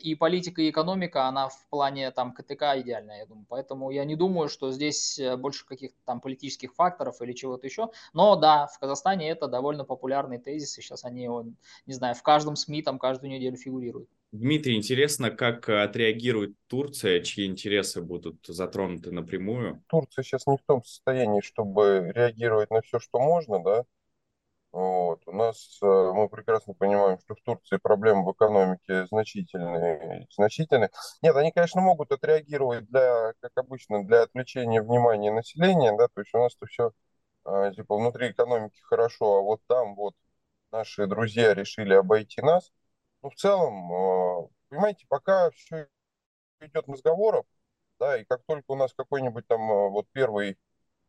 и 0.00 0.14
политика, 0.14 0.62
и 0.62 0.70
экономика, 0.70 1.26
она 1.26 1.48
в 1.48 1.68
плане 1.68 2.10
там 2.10 2.32
КТК 2.32 2.80
идеальная, 2.80 3.18
я 3.18 3.26
думаю. 3.26 3.44
Поэтому 3.50 3.90
я 3.90 4.06
не 4.06 4.16
думаю, 4.16 4.48
что 4.48 4.72
здесь 4.72 5.18
э, 5.18 5.36
больше 5.36 5.66
каких-то 5.66 5.98
там 6.06 6.22
политических 6.22 6.74
факторов 6.74 7.20
или 7.20 7.34
чего-то 7.34 7.66
еще. 7.66 7.90
Но 8.14 8.34
да, 8.36 8.66
в 8.66 8.78
Казахстане 8.78 9.28
это 9.28 9.46
довольно 9.46 9.84
популярный 9.84 10.38
тезис. 10.38 10.78
И 10.78 10.80
сейчас 10.80 11.04
они, 11.04 11.28
не 11.84 11.92
знаю, 11.92 12.14
в 12.14 12.22
каждом 12.22 12.45
каждом 12.46 12.56
СМИ 12.56 12.82
там 12.82 12.98
каждую 12.98 13.30
неделю 13.30 13.56
фигурирует. 13.56 14.08
Дмитрий, 14.32 14.76
интересно, 14.76 15.30
как 15.30 15.68
отреагирует 15.68 16.54
Турция, 16.68 17.20
чьи 17.20 17.46
интересы 17.46 18.02
будут 18.02 18.44
затронуты 18.46 19.10
напрямую? 19.10 19.82
Турция 19.88 20.22
сейчас 20.22 20.46
не 20.46 20.56
в 20.56 20.62
том 20.66 20.84
состоянии, 20.84 21.40
чтобы 21.40 22.12
реагировать 22.14 22.70
на 22.70 22.82
все, 22.82 22.98
что 23.00 23.18
можно, 23.18 23.62
да. 23.62 23.84
Вот. 24.72 25.22
У 25.26 25.32
нас, 25.32 25.78
э, 25.82 25.86
мы 25.86 26.28
прекрасно 26.28 26.74
понимаем, 26.74 27.18
что 27.20 27.34
в 27.34 27.40
Турции 27.40 27.78
проблемы 27.78 28.24
в 28.24 28.32
экономике 28.32 29.06
значительные, 29.06 30.26
значительные. 30.30 30.90
Нет, 31.22 31.34
они, 31.34 31.50
конечно, 31.50 31.80
могут 31.80 32.12
отреагировать 32.12 32.86
для, 32.90 33.32
как 33.40 33.52
обычно, 33.56 34.04
для 34.04 34.22
отвлечения 34.22 34.82
внимания 34.82 35.32
населения, 35.32 35.96
да, 35.96 36.08
то 36.08 36.20
есть 36.20 36.34
у 36.34 36.38
нас-то 36.38 36.66
все 36.66 36.92
э, 37.46 37.72
типа 37.74 37.96
внутри 37.96 38.30
экономики 38.32 38.78
хорошо, 38.82 39.38
а 39.38 39.40
вот 39.40 39.60
там 39.66 39.94
вот 39.94 40.14
наши 40.76 41.06
друзья 41.06 41.54
решили 41.54 41.94
обойти 41.94 42.42
нас. 42.42 42.72
Ну, 43.22 43.30
в 43.30 43.34
целом, 43.34 43.92
э, 43.92 44.48
понимаете, 44.68 45.06
пока 45.08 45.50
все 45.52 45.88
идет 46.60 46.88
разговоров, 46.88 47.46
да, 47.98 48.18
и 48.18 48.24
как 48.24 48.42
только 48.46 48.64
у 48.68 48.76
нас 48.76 48.92
какой-нибудь 48.94 49.46
там 49.46 49.60
э, 49.70 49.88
вот 49.88 50.06
первый 50.12 50.58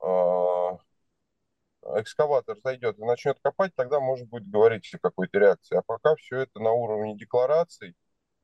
э, 0.02 0.78
экскаватор 2.00 2.58
зайдет 2.64 2.98
и 2.98 3.04
начнет 3.04 3.40
копать, 3.42 3.76
тогда 3.76 4.00
может 4.00 4.30
быть 4.30 4.50
говорить 4.50 4.90
о 4.94 5.00
какой-то 5.00 5.40
реакции. 5.40 5.78
А 5.78 5.82
пока 5.82 6.16
все 6.16 6.42
это 6.42 6.60
на 6.60 6.72
уровне 6.72 7.18
деклараций. 7.18 7.96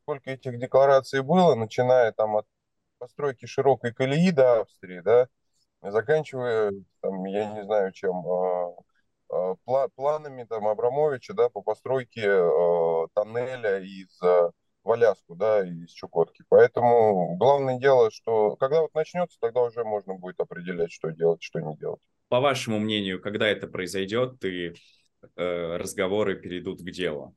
Сколько 0.01 0.31
этих 0.31 0.59
деклараций 0.59 1.21
было, 1.21 1.55
начиная 1.55 2.11
там 2.11 2.35
от 2.35 2.45
постройки 2.97 3.45
широкой 3.45 3.93
колеи 3.93 4.31
до 4.31 4.61
Австрии, 4.61 4.99
да, 4.99 5.29
заканчивая, 5.81 6.73
там, 7.01 7.23
я 7.25 7.45
не 7.53 7.63
знаю 7.63 7.93
чем, 7.93 8.23
планами 9.95 10.43
там 10.43 10.67
Абрамовича, 10.67 11.33
да, 11.33 11.49
по 11.49 11.61
постройке 11.61 12.21
э, 12.25 13.07
тоннеля 13.13 13.79
из 13.79 14.21
э, 14.21 14.51
в 14.83 14.91
Аляску, 14.91 15.35
да, 15.35 15.65
из 15.65 15.91
Чукотки. 15.91 16.43
Поэтому 16.49 17.35
главное 17.37 17.79
дело, 17.79 18.11
что 18.11 18.55
когда 18.57 18.81
вот 18.81 18.93
начнется, 18.93 19.37
тогда 19.39 19.61
уже 19.61 19.83
можно 19.83 20.15
будет 20.15 20.39
определять, 20.39 20.91
что 20.91 21.09
делать, 21.09 21.41
что 21.41 21.59
не 21.59 21.75
делать. 21.77 22.01
По 22.29 22.39
вашему 22.39 22.79
мнению, 22.79 23.21
когда 23.21 23.47
это 23.47 23.67
произойдет 23.67 24.43
и 24.43 24.73
э, 25.35 25.77
разговоры 25.77 26.35
перейдут 26.35 26.81
к 26.81 26.91
делу? 26.91 27.35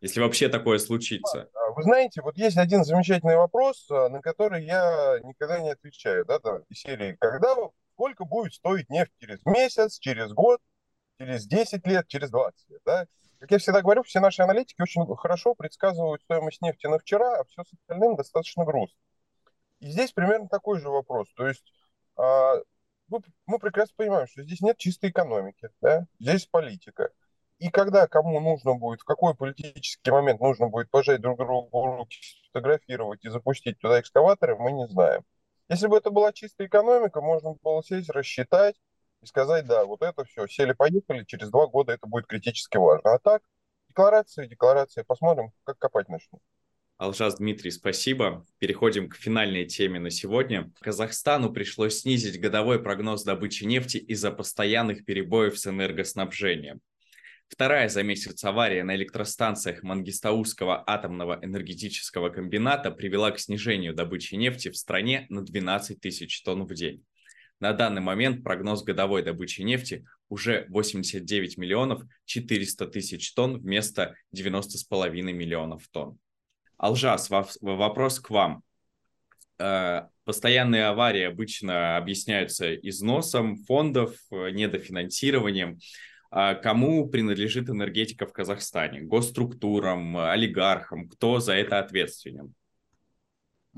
Если 0.00 0.20
вообще 0.20 0.48
такое 0.48 0.78
случится. 0.78 1.48
А, 1.54 1.70
вы 1.72 1.82
знаете, 1.82 2.20
вот 2.22 2.36
есть 2.36 2.58
один 2.58 2.84
замечательный 2.84 3.36
вопрос, 3.36 3.88
на 3.88 4.20
который 4.20 4.64
я 4.64 5.18
никогда 5.24 5.60
не 5.60 5.70
отвечаю, 5.70 6.24
да, 6.26 6.38
там, 6.38 6.62
из 6.68 6.80
серии, 6.80 7.16
когда 7.18 7.54
сколько 7.96 8.26
будет 8.26 8.52
стоить 8.52 8.90
нефть 8.90 9.12
через 9.18 9.44
месяц, 9.46 9.98
через 9.98 10.30
год, 10.32 10.60
через 11.18 11.46
10 11.46 11.86
лет, 11.86 12.06
через 12.06 12.30
20 12.30 12.68
лет. 12.68 12.80
Да? 12.84 13.06
Как 13.38 13.50
я 13.50 13.58
всегда 13.58 13.80
говорю, 13.80 14.02
все 14.02 14.20
наши 14.20 14.42
аналитики 14.42 14.82
очень 14.82 15.04
хорошо 15.16 15.54
предсказывают 15.54 16.22
стоимость 16.22 16.60
нефти 16.60 16.86
на 16.86 16.98
вчера, 16.98 17.40
а 17.40 17.44
все 17.44 17.64
с 17.64 17.72
остальным 17.72 18.16
достаточно 18.16 18.64
грустно. 18.64 18.98
И 19.80 19.90
здесь 19.90 20.12
примерно 20.12 20.48
такой 20.48 20.78
же 20.78 20.90
вопрос. 20.90 21.28
То 21.34 21.48
есть 21.48 21.64
а, 22.16 22.56
мы 23.08 23.58
прекрасно 23.58 23.94
понимаем, 23.96 24.26
что 24.26 24.42
здесь 24.42 24.60
нет 24.60 24.76
чистой 24.76 25.10
экономики, 25.10 25.70
да? 25.80 26.06
здесь 26.20 26.46
политика. 26.46 27.10
И 27.58 27.70
когда 27.70 28.06
кому 28.06 28.38
нужно 28.40 28.74
будет, 28.74 29.00
в 29.00 29.04
какой 29.04 29.34
политический 29.34 30.10
момент 30.10 30.40
нужно 30.40 30.68
будет 30.68 30.90
пожать 30.90 31.22
друг 31.22 31.38
другу 31.38 31.86
руки, 31.96 32.18
сфотографировать 32.44 33.24
и 33.24 33.30
запустить 33.30 33.78
туда 33.78 34.00
экскаваторы, 34.00 34.56
мы 34.56 34.72
не 34.72 34.86
знаем. 34.86 35.24
Если 35.68 35.88
бы 35.88 35.96
это 35.96 36.10
была 36.10 36.32
чистая 36.32 36.68
экономика, 36.68 37.20
можно 37.20 37.54
было 37.62 37.82
сесть, 37.82 38.10
рассчитать 38.10 38.76
и 39.22 39.26
сказать, 39.26 39.66
да, 39.66 39.84
вот 39.84 40.02
это 40.02 40.24
все, 40.24 40.46
сели-поехали, 40.46 41.24
через 41.24 41.50
два 41.50 41.66
года 41.66 41.92
это 41.92 42.06
будет 42.06 42.26
критически 42.26 42.76
важно. 42.76 43.14
А 43.14 43.18
так, 43.18 43.42
декларация, 43.88 44.46
декларация, 44.46 45.04
посмотрим, 45.04 45.50
как 45.64 45.78
копать 45.78 46.08
начнут. 46.08 46.40
Алжас 46.98 47.36
Дмитрий, 47.36 47.70
спасибо. 47.72 48.46
Переходим 48.58 49.10
к 49.10 49.16
финальной 49.16 49.66
теме 49.66 50.00
на 50.00 50.10
сегодня. 50.10 50.72
Казахстану 50.80 51.52
пришлось 51.52 52.00
снизить 52.00 52.40
годовой 52.40 52.82
прогноз 52.82 53.22
добычи 53.22 53.64
нефти 53.64 53.98
из-за 53.98 54.30
постоянных 54.30 55.04
перебоев 55.04 55.58
с 55.58 55.66
энергоснабжением. 55.66 56.80
Вторая 57.48 57.88
за 57.88 58.02
месяц 58.02 58.42
авария 58.44 58.82
на 58.82 58.96
электростанциях 58.96 59.82
Мангистауского 59.82 60.82
атомного 60.86 61.38
энергетического 61.42 62.28
комбината 62.28 62.90
привела 62.90 63.30
к 63.30 63.38
снижению 63.38 63.94
добычи 63.94 64.34
нефти 64.34 64.68
в 64.70 64.76
стране 64.76 65.26
на 65.28 65.42
12 65.42 66.00
тысяч 66.00 66.42
тонн 66.42 66.66
в 66.66 66.74
день. 66.74 67.04
На 67.60 67.72
данный 67.72 68.02
момент 68.02 68.42
прогноз 68.42 68.82
годовой 68.82 69.22
добычи 69.22 69.62
нефти 69.62 70.04
уже 70.28 70.66
89 70.68 71.56
миллионов 71.56 72.02
400 72.26 72.86
тысяч 72.88 73.32
тонн 73.32 73.58
вместо 73.58 74.14
90,5 74.34 75.10
миллионов 75.10 75.88
тонн. 75.88 76.18
Алжас, 76.76 77.30
вопрос 77.30 78.20
к 78.20 78.30
вам. 78.30 78.62
Э, 79.58 80.08
постоянные 80.24 80.86
аварии 80.86 81.22
обычно 81.22 81.96
объясняются 81.96 82.74
износом 82.74 83.56
фондов, 83.64 84.14
э, 84.30 84.50
недофинансированием. 84.50 85.78
А 86.30 86.54
кому 86.54 87.08
принадлежит 87.08 87.68
энергетика 87.68 88.26
в 88.26 88.32
Казахстане? 88.32 89.00
Госструктурам, 89.00 90.16
олигархам? 90.16 91.08
Кто 91.08 91.40
за 91.40 91.54
это 91.54 91.78
ответственен? 91.78 92.54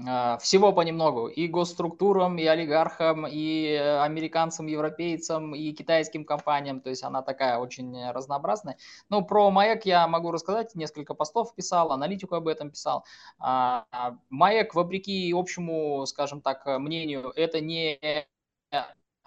А, 0.06 0.38
всего 0.38 0.72
понемногу. 0.72 1.26
И 1.26 1.48
госструктурам, 1.48 2.38
и 2.38 2.44
олигархам, 2.44 3.26
и 3.26 3.72
э, 3.72 4.00
американцам, 4.00 4.66
европейцам, 4.66 5.54
и 5.54 5.72
китайским 5.72 6.24
компаниям. 6.24 6.80
То 6.80 6.90
есть 6.90 7.02
она 7.02 7.22
такая 7.22 7.58
очень 7.58 8.10
разнообразная. 8.10 8.76
Но 9.08 9.22
про 9.22 9.50
МАЭК 9.50 9.86
я 9.86 10.06
могу 10.06 10.30
рассказать. 10.30 10.74
Несколько 10.74 11.14
постов 11.14 11.54
писал, 11.54 11.90
аналитику 11.90 12.36
об 12.36 12.46
этом 12.46 12.70
писал. 12.70 13.04
А, 13.38 13.86
МАЭК, 14.30 14.74
вопреки 14.74 15.32
общему, 15.34 16.06
скажем 16.06 16.42
так, 16.42 16.64
мнению, 16.78 17.32
это 17.34 17.60
не 17.60 17.98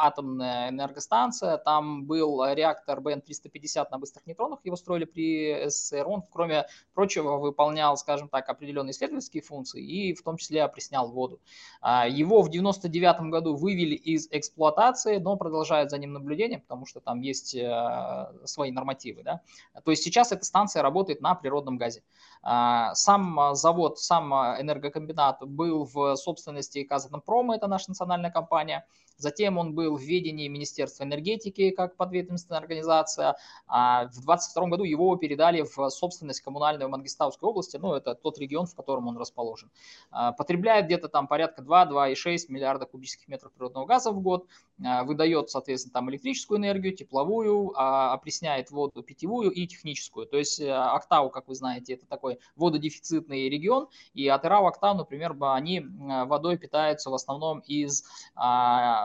атомная 0.06 0.70
энергостанция, 0.70 1.58
там 1.58 2.06
был 2.06 2.44
реактор 2.54 3.00
БН-350 3.02 3.88
на 3.92 3.98
быстрых 3.98 4.26
нейтронах, 4.26 4.60
его 4.64 4.76
строили 4.76 5.06
при 5.06 5.70
СССР, 5.70 6.08
он, 6.08 6.24
кроме 6.32 6.66
прочего, 6.94 7.38
выполнял, 7.38 7.96
скажем 7.98 8.30
так, 8.30 8.50
определенные 8.50 8.92
исследовательские 8.92 9.44
функции 9.44 9.84
и 9.84 10.14
в 10.14 10.24
том 10.24 10.38
числе 10.38 10.64
опреснял 10.64 11.12
воду. 11.12 11.40
А, 11.82 12.08
его 12.08 12.42
в 12.42 12.50
99 12.50 13.32
году 13.32 13.56
вывели 13.56 13.96
из 13.96 14.28
эксплуатации, 14.32 15.18
но 15.18 15.36
продолжают 15.36 15.92
за 15.92 15.98
ним 15.98 16.14
наблюдение, 16.14 16.60
потому 16.60 16.86
что 16.86 17.00
там 17.00 17.22
есть 17.22 17.56
э, 17.56 18.28
свои 18.46 18.72
нормативы. 18.72 19.24
Да? 19.24 19.42
То 19.84 19.92
есть 19.92 20.04
сейчас 20.04 20.32
эта 20.32 20.46
станция 20.46 20.82
работает 20.82 21.22
на 21.22 21.36
природном 21.36 21.78
газе. 21.78 22.04
А, 22.44 22.96
сам 22.96 23.56
завод, 23.56 24.00
сам 24.00 24.34
энергокомбинат 24.34 25.46
был 25.46 25.86
в 25.86 26.16
собственности 26.16 26.84
Казатомпрома, 26.84 27.56
это 27.56 27.68
наша 27.68 27.90
национальная 27.90 28.32
компания, 28.32 28.86
Затем 29.22 29.58
он 29.58 29.74
был 29.74 29.96
в 29.96 30.02
ведении 30.02 30.48
Министерства 30.48 31.04
энергетики 31.04 31.70
как 31.72 31.96
подведомственная 31.96 32.60
организация. 32.60 33.38
А 33.68 34.06
в 34.06 34.26
2022 34.26 34.68
году 34.68 34.84
его 34.84 35.16
передали 35.16 35.62
в 35.62 35.90
собственность 35.90 36.42
коммунальную 36.42 36.90
Мангистауской 36.90 37.48
области, 37.48 37.78
ну 37.78 37.94
это 37.94 38.16
тот 38.16 38.40
регион, 38.40 38.66
в 38.66 38.76
котором 38.76 39.08
он 39.08 39.18
расположен. 39.18 39.70
А, 40.10 40.32
потребляет 40.32 40.86
где-то 40.86 41.08
там 41.08 41.28
порядка 41.28 41.62
2-2,6 41.62 42.46
миллиарда 42.50 42.86
кубических 42.86 43.28
метров 43.28 43.52
природного 43.54 43.86
газа 43.86 44.12
в 44.12 44.22
год, 44.22 44.48
а, 44.84 45.04
выдает, 45.04 45.50
соответственно, 45.50 45.94
там 45.94 46.10
электрическую 46.10 46.58
энергию, 46.60 46.96
тепловую, 46.96 47.74
а, 47.76 48.14
опресняет 48.14 48.72
воду 48.72 49.04
питьевую 49.04 49.52
и 49.52 49.68
техническую. 49.68 50.26
То 50.26 50.38
есть 50.38 50.60
э, 50.60 50.72
Октау, 50.72 51.30
как 51.30 51.48
вы 51.48 51.56
знаете, 51.56 51.94
это 51.94 52.06
такой 52.08 52.40
вододефицитный 52.56 53.50
регион, 53.50 53.88
и 54.14 54.28
Атырау, 54.28 54.66
Октау, 54.66 54.96
например, 54.96 55.36
они 55.40 55.82
водой 55.82 56.58
питаются 56.58 57.10
в 57.10 57.14
основном 57.14 57.60
из 57.60 58.04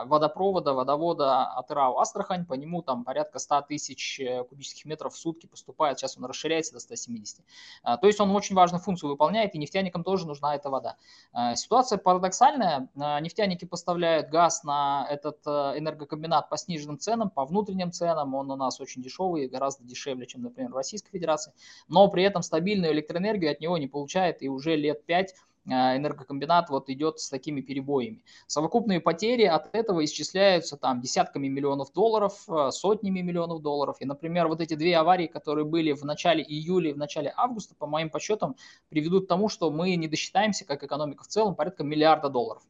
водопровода, 0.07 0.73
водовода 0.73 1.43
от 1.43 1.71
РАО 1.71 1.99
Астрахань, 1.99 2.45
по 2.45 2.53
нему 2.53 2.81
там 2.81 3.03
порядка 3.03 3.39
100 3.39 3.61
тысяч 3.63 4.19
э, 4.19 4.43
кубических 4.43 4.85
метров 4.85 5.13
в 5.13 5.17
сутки 5.17 5.45
поступает, 5.45 5.99
сейчас 5.99 6.17
он 6.17 6.25
расширяется 6.25 6.73
до 6.73 6.79
170. 6.79 7.45
А, 7.83 7.97
то 7.97 8.07
есть 8.07 8.19
он 8.19 8.31
очень 8.31 8.55
важную 8.55 8.81
функцию 8.81 9.09
выполняет, 9.09 9.55
и 9.55 9.57
нефтяникам 9.57 10.03
тоже 10.03 10.27
нужна 10.27 10.55
эта 10.55 10.69
вода. 10.69 10.95
А, 11.33 11.55
ситуация 11.55 11.97
парадоксальная, 11.97 12.89
а, 12.95 13.19
нефтяники 13.19 13.65
поставляют 13.65 14.29
газ 14.29 14.63
на 14.63 15.07
этот 15.09 15.39
э, 15.45 15.49
энергокомбинат 15.77 16.49
по 16.49 16.57
сниженным 16.57 16.97
ценам, 16.97 17.29
по 17.29 17.45
внутренним 17.45 17.91
ценам, 17.91 18.33
он 18.35 18.49
у 18.51 18.55
нас 18.55 18.79
очень 18.79 19.01
дешевый, 19.01 19.47
гораздо 19.47 19.83
дешевле, 19.83 20.25
чем, 20.25 20.41
например, 20.41 20.71
в 20.71 20.75
Российской 20.75 21.11
Федерации, 21.11 21.53
но 21.87 22.07
при 22.07 22.23
этом 22.23 22.41
стабильную 22.41 22.93
электроэнергию 22.93 23.51
от 23.51 23.59
него 23.59 23.77
не 23.77 23.87
получает, 23.87 24.41
и 24.41 24.49
уже 24.49 24.75
лет 24.75 25.05
5 25.05 25.33
а, 25.33 25.56
энергокомбинат 25.67 26.69
вот 26.69 26.89
идет 26.89 27.19
с 27.19 27.29
такими 27.29 27.61
перебоями. 27.61 28.23
Совокупные 28.47 29.01
потери 29.01 29.43
от 29.43 29.73
этого 29.75 30.03
исчисляются 30.05 30.77
там 30.77 31.01
десятками 31.01 31.47
миллионов 31.47 31.91
долларов, 31.93 32.43
а, 32.47 32.71
сотнями 32.71 33.19
миллионов 33.19 33.61
долларов. 33.61 33.97
И, 33.99 34.05
например, 34.05 34.47
вот 34.47 34.61
эти 34.61 34.75
две 34.75 34.97
аварии, 34.97 35.27
которые 35.27 35.65
были 35.65 35.91
в 35.91 36.03
начале 36.03 36.43
июля 36.43 36.91
и 36.91 36.93
в 36.93 36.97
начале 36.97 37.33
августа, 37.35 37.75
по 37.75 37.87
моим 37.87 38.09
подсчетам, 38.09 38.55
приведут 38.89 39.25
к 39.25 39.27
тому, 39.27 39.49
что 39.49 39.69
мы 39.69 39.95
не 39.95 40.07
досчитаемся, 40.07 40.65
как 40.65 40.83
экономика 40.83 41.23
в 41.23 41.27
целом, 41.27 41.55
порядка 41.55 41.83
миллиарда 41.83 42.29
долларов. 42.29 42.63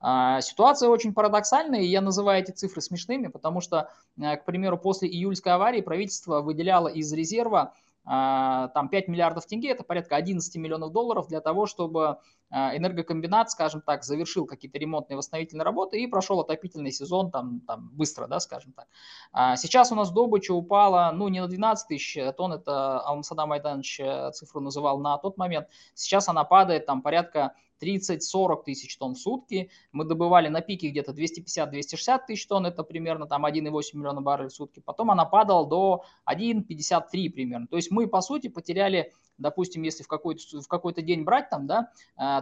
А, 0.00 0.40
ситуация 0.40 0.88
очень 0.88 1.12
парадоксальная, 1.12 1.80
и 1.80 1.86
я 1.86 2.00
называю 2.00 2.42
эти 2.42 2.52
цифры 2.52 2.80
смешными, 2.80 3.26
потому 3.26 3.60
что, 3.60 3.90
к 4.16 4.44
примеру, 4.44 4.78
после 4.78 5.08
июльской 5.08 5.52
аварии 5.52 5.80
правительство 5.80 6.40
выделяло 6.40 6.88
из 6.88 7.12
резерва 7.12 7.74
там 8.08 8.88
5 8.88 9.08
миллиардов 9.08 9.46
тенге, 9.46 9.70
это 9.70 9.84
порядка 9.84 10.16
11 10.16 10.56
миллионов 10.56 10.92
долларов 10.92 11.28
для 11.28 11.40
того, 11.40 11.66
чтобы 11.66 12.18
а, 12.50 12.74
энергокомбинат, 12.74 13.50
скажем 13.50 13.82
так, 13.82 14.04
завершил 14.04 14.46
какие-то 14.46 14.78
ремонтные 14.78 15.18
восстановительные 15.18 15.64
работы 15.64 16.00
и 16.00 16.06
прошел 16.06 16.40
отопительный 16.40 16.90
сезон 16.90 17.30
там, 17.30 17.60
там 17.60 17.90
быстро, 17.92 18.26
да, 18.26 18.40
скажем 18.40 18.72
так. 18.72 18.86
А 19.32 19.56
сейчас 19.56 19.92
у 19.92 19.94
нас 19.94 20.10
добыча 20.10 20.52
упала, 20.52 21.10
ну, 21.14 21.28
не 21.28 21.40
на 21.40 21.48
12 21.48 21.88
тысяч 21.88 22.16
тонн, 22.36 22.54
это 22.54 23.00
Алмасадам 23.00 23.50
Майданович 23.50 24.00
э, 24.00 24.30
цифру 24.32 24.60
называл 24.60 24.98
на 24.98 25.18
тот 25.18 25.36
момент. 25.36 25.68
Сейчас 25.92 26.28
она 26.28 26.44
падает 26.44 26.86
там 26.86 27.02
порядка 27.02 27.52
30-40 27.80 28.64
тысяч 28.64 28.96
тонн 28.96 29.14
в 29.14 29.18
сутки. 29.18 29.70
Мы 29.92 30.04
добывали 30.04 30.48
на 30.48 30.60
пике 30.60 30.88
где-то 30.88 31.12
250-260 31.12 32.20
тысяч 32.26 32.46
тонн, 32.46 32.66
это 32.66 32.82
примерно 32.82 33.26
там 33.26 33.46
1,8 33.46 33.70
миллиона 33.94 34.20
баррелей 34.20 34.50
в 34.50 34.54
сутки. 34.54 34.80
Потом 34.80 35.10
она 35.10 35.24
падала 35.24 35.66
до 35.66 36.04
1,53 36.30 37.30
примерно. 37.30 37.66
То 37.66 37.76
есть 37.76 37.90
мы, 37.90 38.06
по 38.06 38.20
сути, 38.20 38.48
потеряли, 38.48 39.12
допустим, 39.38 39.82
если 39.82 40.02
в 40.02 40.08
какой-то, 40.08 40.60
в 40.60 40.68
какой-то 40.68 41.02
день 41.02 41.24
брать 41.24 41.50
там, 41.50 41.66
да, 41.66 41.92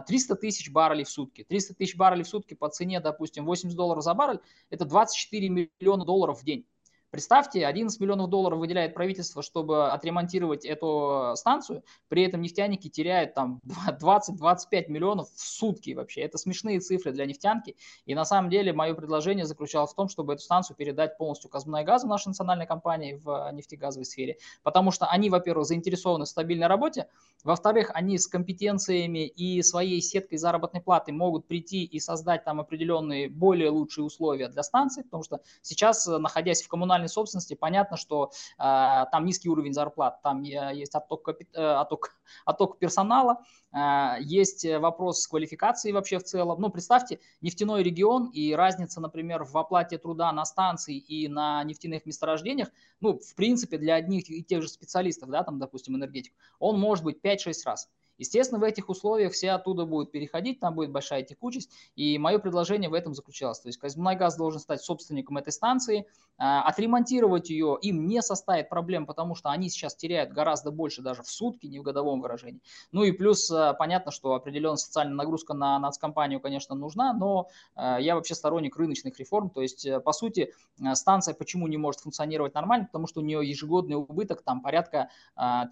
300 0.07 0.33
э, 0.33 0.37
тысяч 0.37 0.71
баррелей 0.71 1.03
в 1.03 1.09
сутки. 1.09 1.43
300 1.43 1.75
тысяч 1.75 1.95
баррелей 1.95 2.23
в 2.23 2.27
сутки 2.27 2.53
по 2.53 2.69
цене, 2.69 2.99
допустим, 2.99 3.45
80 3.45 3.75
долларов 3.75 4.03
за 4.03 4.13
баррель, 4.13 4.39
это 4.69 4.85
24 4.85 5.49
миллиона 5.49 6.05
долларов 6.05 6.41
в 6.41 6.45
день. 6.45 6.65
Представьте, 7.09 7.65
11 7.65 7.99
миллионов 8.01 8.29
долларов 8.29 8.59
выделяет 8.59 8.93
правительство, 8.93 9.41
чтобы 9.41 9.89
отремонтировать 9.91 10.65
эту 10.65 11.33
станцию, 11.35 11.83
при 12.09 12.23
этом 12.23 12.41
нефтяники 12.41 12.89
теряют 12.89 13.33
там 13.33 13.61
20-25 14.01 14.89
миллионов 14.89 15.29
в 15.33 15.39
сутки 15.39 15.91
вообще. 15.91 16.21
Это 16.21 16.37
смешные 16.37 16.79
цифры 16.81 17.13
для 17.13 17.25
нефтянки. 17.25 17.77
И 18.05 18.13
на 18.13 18.25
самом 18.25 18.49
деле 18.49 18.73
мое 18.73 18.93
предложение 18.93 19.45
заключалось 19.45 19.91
в 19.91 19.95
том, 19.95 20.09
чтобы 20.09 20.33
эту 20.33 20.43
станцию 20.43 20.75
передать 20.75 21.17
полностью 21.17 21.49
Газу, 21.49 22.07
нашей 22.07 22.27
национальной 22.29 22.67
компании 22.67 23.13
в 23.13 23.51
нефтегазовой 23.53 24.05
сфере. 24.05 24.37
Потому 24.63 24.91
что 24.91 25.05
они, 25.07 25.29
во-первых, 25.29 25.65
заинтересованы 25.65 26.25
в 26.25 26.27
стабильной 26.27 26.67
работе, 26.67 27.07
во-вторых, 27.43 27.91
они 27.93 28.17
с 28.17 28.27
компетенциями 28.27 29.27
и 29.27 29.61
своей 29.61 30.01
сеткой 30.01 30.37
заработной 30.37 30.81
платы 30.81 31.11
могут 31.13 31.47
прийти 31.47 31.85
и 31.85 31.99
создать 31.99 32.43
там 32.43 32.59
определенные 32.59 33.29
более 33.29 33.69
лучшие 33.69 34.03
условия 34.03 34.49
для 34.49 34.63
станции, 34.63 35.03
потому 35.03 35.23
что 35.23 35.39
сейчас, 35.61 36.05
находясь 36.07 36.61
в 36.61 36.67
коммунальном 36.67 36.96
коммунальной 36.97 37.09
собственности, 37.09 37.53
понятно, 37.53 37.97
что 37.97 38.31
э, 38.57 39.05
там 39.11 39.25
низкий 39.25 39.49
уровень 39.49 39.73
зарплат, 39.73 40.21
там 40.23 40.41
есть 40.43 40.95
отток, 40.95 41.29
э, 41.29 41.61
отток, 41.61 42.15
отток 42.45 42.79
персонала, 42.79 43.43
э, 43.71 44.21
есть 44.21 44.65
вопрос 44.65 45.21
с 45.21 45.27
квалификацией 45.27 45.93
вообще 45.93 46.17
в 46.17 46.23
целом. 46.23 46.59
Ну, 46.59 46.69
представьте, 46.69 47.19
нефтяной 47.41 47.83
регион 47.83 48.29
и 48.33 48.53
разница, 48.53 48.99
например, 49.01 49.43
в 49.43 49.55
оплате 49.57 49.97
труда 49.97 50.31
на 50.31 50.45
станции 50.45 50.97
и 50.97 51.27
на 51.27 51.63
нефтяных 51.63 52.05
месторождениях, 52.05 52.69
ну, 52.99 53.19
в 53.19 53.35
принципе, 53.35 53.77
для 53.77 53.95
одних 53.95 54.29
и 54.29 54.43
тех 54.43 54.61
же 54.61 54.67
специалистов, 54.67 55.29
да, 55.29 55.43
там, 55.43 55.59
допустим, 55.59 55.95
энергетик, 55.95 56.33
он 56.59 56.79
может 56.79 57.03
быть 57.03 57.19
5-6 57.21 57.53
раз. 57.65 57.89
Естественно, 58.17 58.59
в 58.59 58.63
этих 58.63 58.89
условиях 58.89 59.33
все 59.33 59.51
оттуда 59.51 59.85
будут 59.85 60.11
переходить, 60.11 60.59
там 60.59 60.75
будет 60.75 60.91
большая 60.91 61.23
текучесть, 61.23 61.71
и 61.95 62.17
мое 62.17 62.39
предложение 62.39 62.89
в 62.89 62.93
этом 62.93 63.13
заключалось. 63.13 63.59
То 63.59 63.69
есть 63.69 63.79
Казмунайгаз 63.79 64.37
должен 64.37 64.59
стать 64.59 64.81
собственником 64.81 65.37
этой 65.37 65.53
станции, 65.53 66.05
а, 66.39 66.61
отремонтировать 66.63 67.49
ее 67.49 67.77
им 67.81 68.07
не 68.07 68.21
составит 68.21 68.69
проблем, 68.69 69.07
потому 69.07 69.33
что 69.33 69.49
они 69.49 69.69
сейчас 69.69 69.95
теряют 69.95 70.31
гораздо 70.31 70.69
больше 70.69 71.01
даже 71.01 71.23
в 71.23 71.29
сутки, 71.29 71.65
не 71.65 71.79
в 71.79 71.83
годовом 71.83 72.21
выражении. 72.21 72.61
Ну 72.91 73.03
и 73.03 73.11
плюс 73.11 73.49
а, 73.49 73.73
понятно, 73.73 74.11
что 74.11 74.35
определенная 74.35 74.77
социальная 74.77 75.15
нагрузка 75.15 75.55
на 75.55 75.79
нацкомпанию, 75.79 76.39
конечно, 76.39 76.75
нужна, 76.75 77.13
но 77.13 77.49
а, 77.73 77.99
я 77.99 78.13
вообще 78.15 78.35
сторонник 78.35 78.77
рыночных 78.77 79.17
реформ, 79.17 79.49
то 79.49 79.61
есть 79.61 79.87
по 80.03 80.11
сути 80.11 80.53
станция 80.93 81.33
почему 81.33 81.67
не 81.67 81.77
может 81.77 82.01
функционировать 82.01 82.53
нормально, 82.53 82.85
потому 82.85 83.07
что 83.07 83.21
у 83.21 83.23
нее 83.23 83.47
ежегодный 83.47 83.95
убыток 83.95 84.43
там 84.43 84.61
порядка 84.61 85.09
3-4 85.37 85.67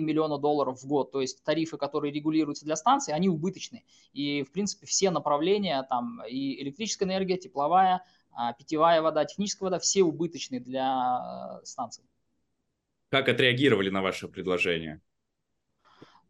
миллиона 0.00 0.36
долларов 0.36 0.82
в 0.82 0.86
год, 0.86 1.12
то 1.12 1.22
есть 1.22 1.42
тарифы, 1.58 1.76
которые 1.76 2.12
регулируются 2.12 2.64
для 2.64 2.76
станций, 2.76 3.14
они 3.14 3.28
убыточны. 3.28 3.84
И, 4.12 4.44
в 4.44 4.52
принципе, 4.52 4.86
все 4.86 5.10
направления, 5.10 5.84
там 5.88 6.22
и 6.28 6.62
электрическая 6.62 7.08
энергия, 7.08 7.36
тепловая, 7.36 8.04
а, 8.30 8.52
питьевая 8.52 9.02
вода, 9.02 9.24
техническая 9.24 9.66
вода, 9.66 9.78
все 9.78 10.02
убыточны 10.02 10.60
для 10.60 11.60
станций. 11.64 12.04
Как 13.10 13.28
отреагировали 13.28 13.90
на 13.90 14.02
ваше 14.02 14.28
предложение? 14.28 15.00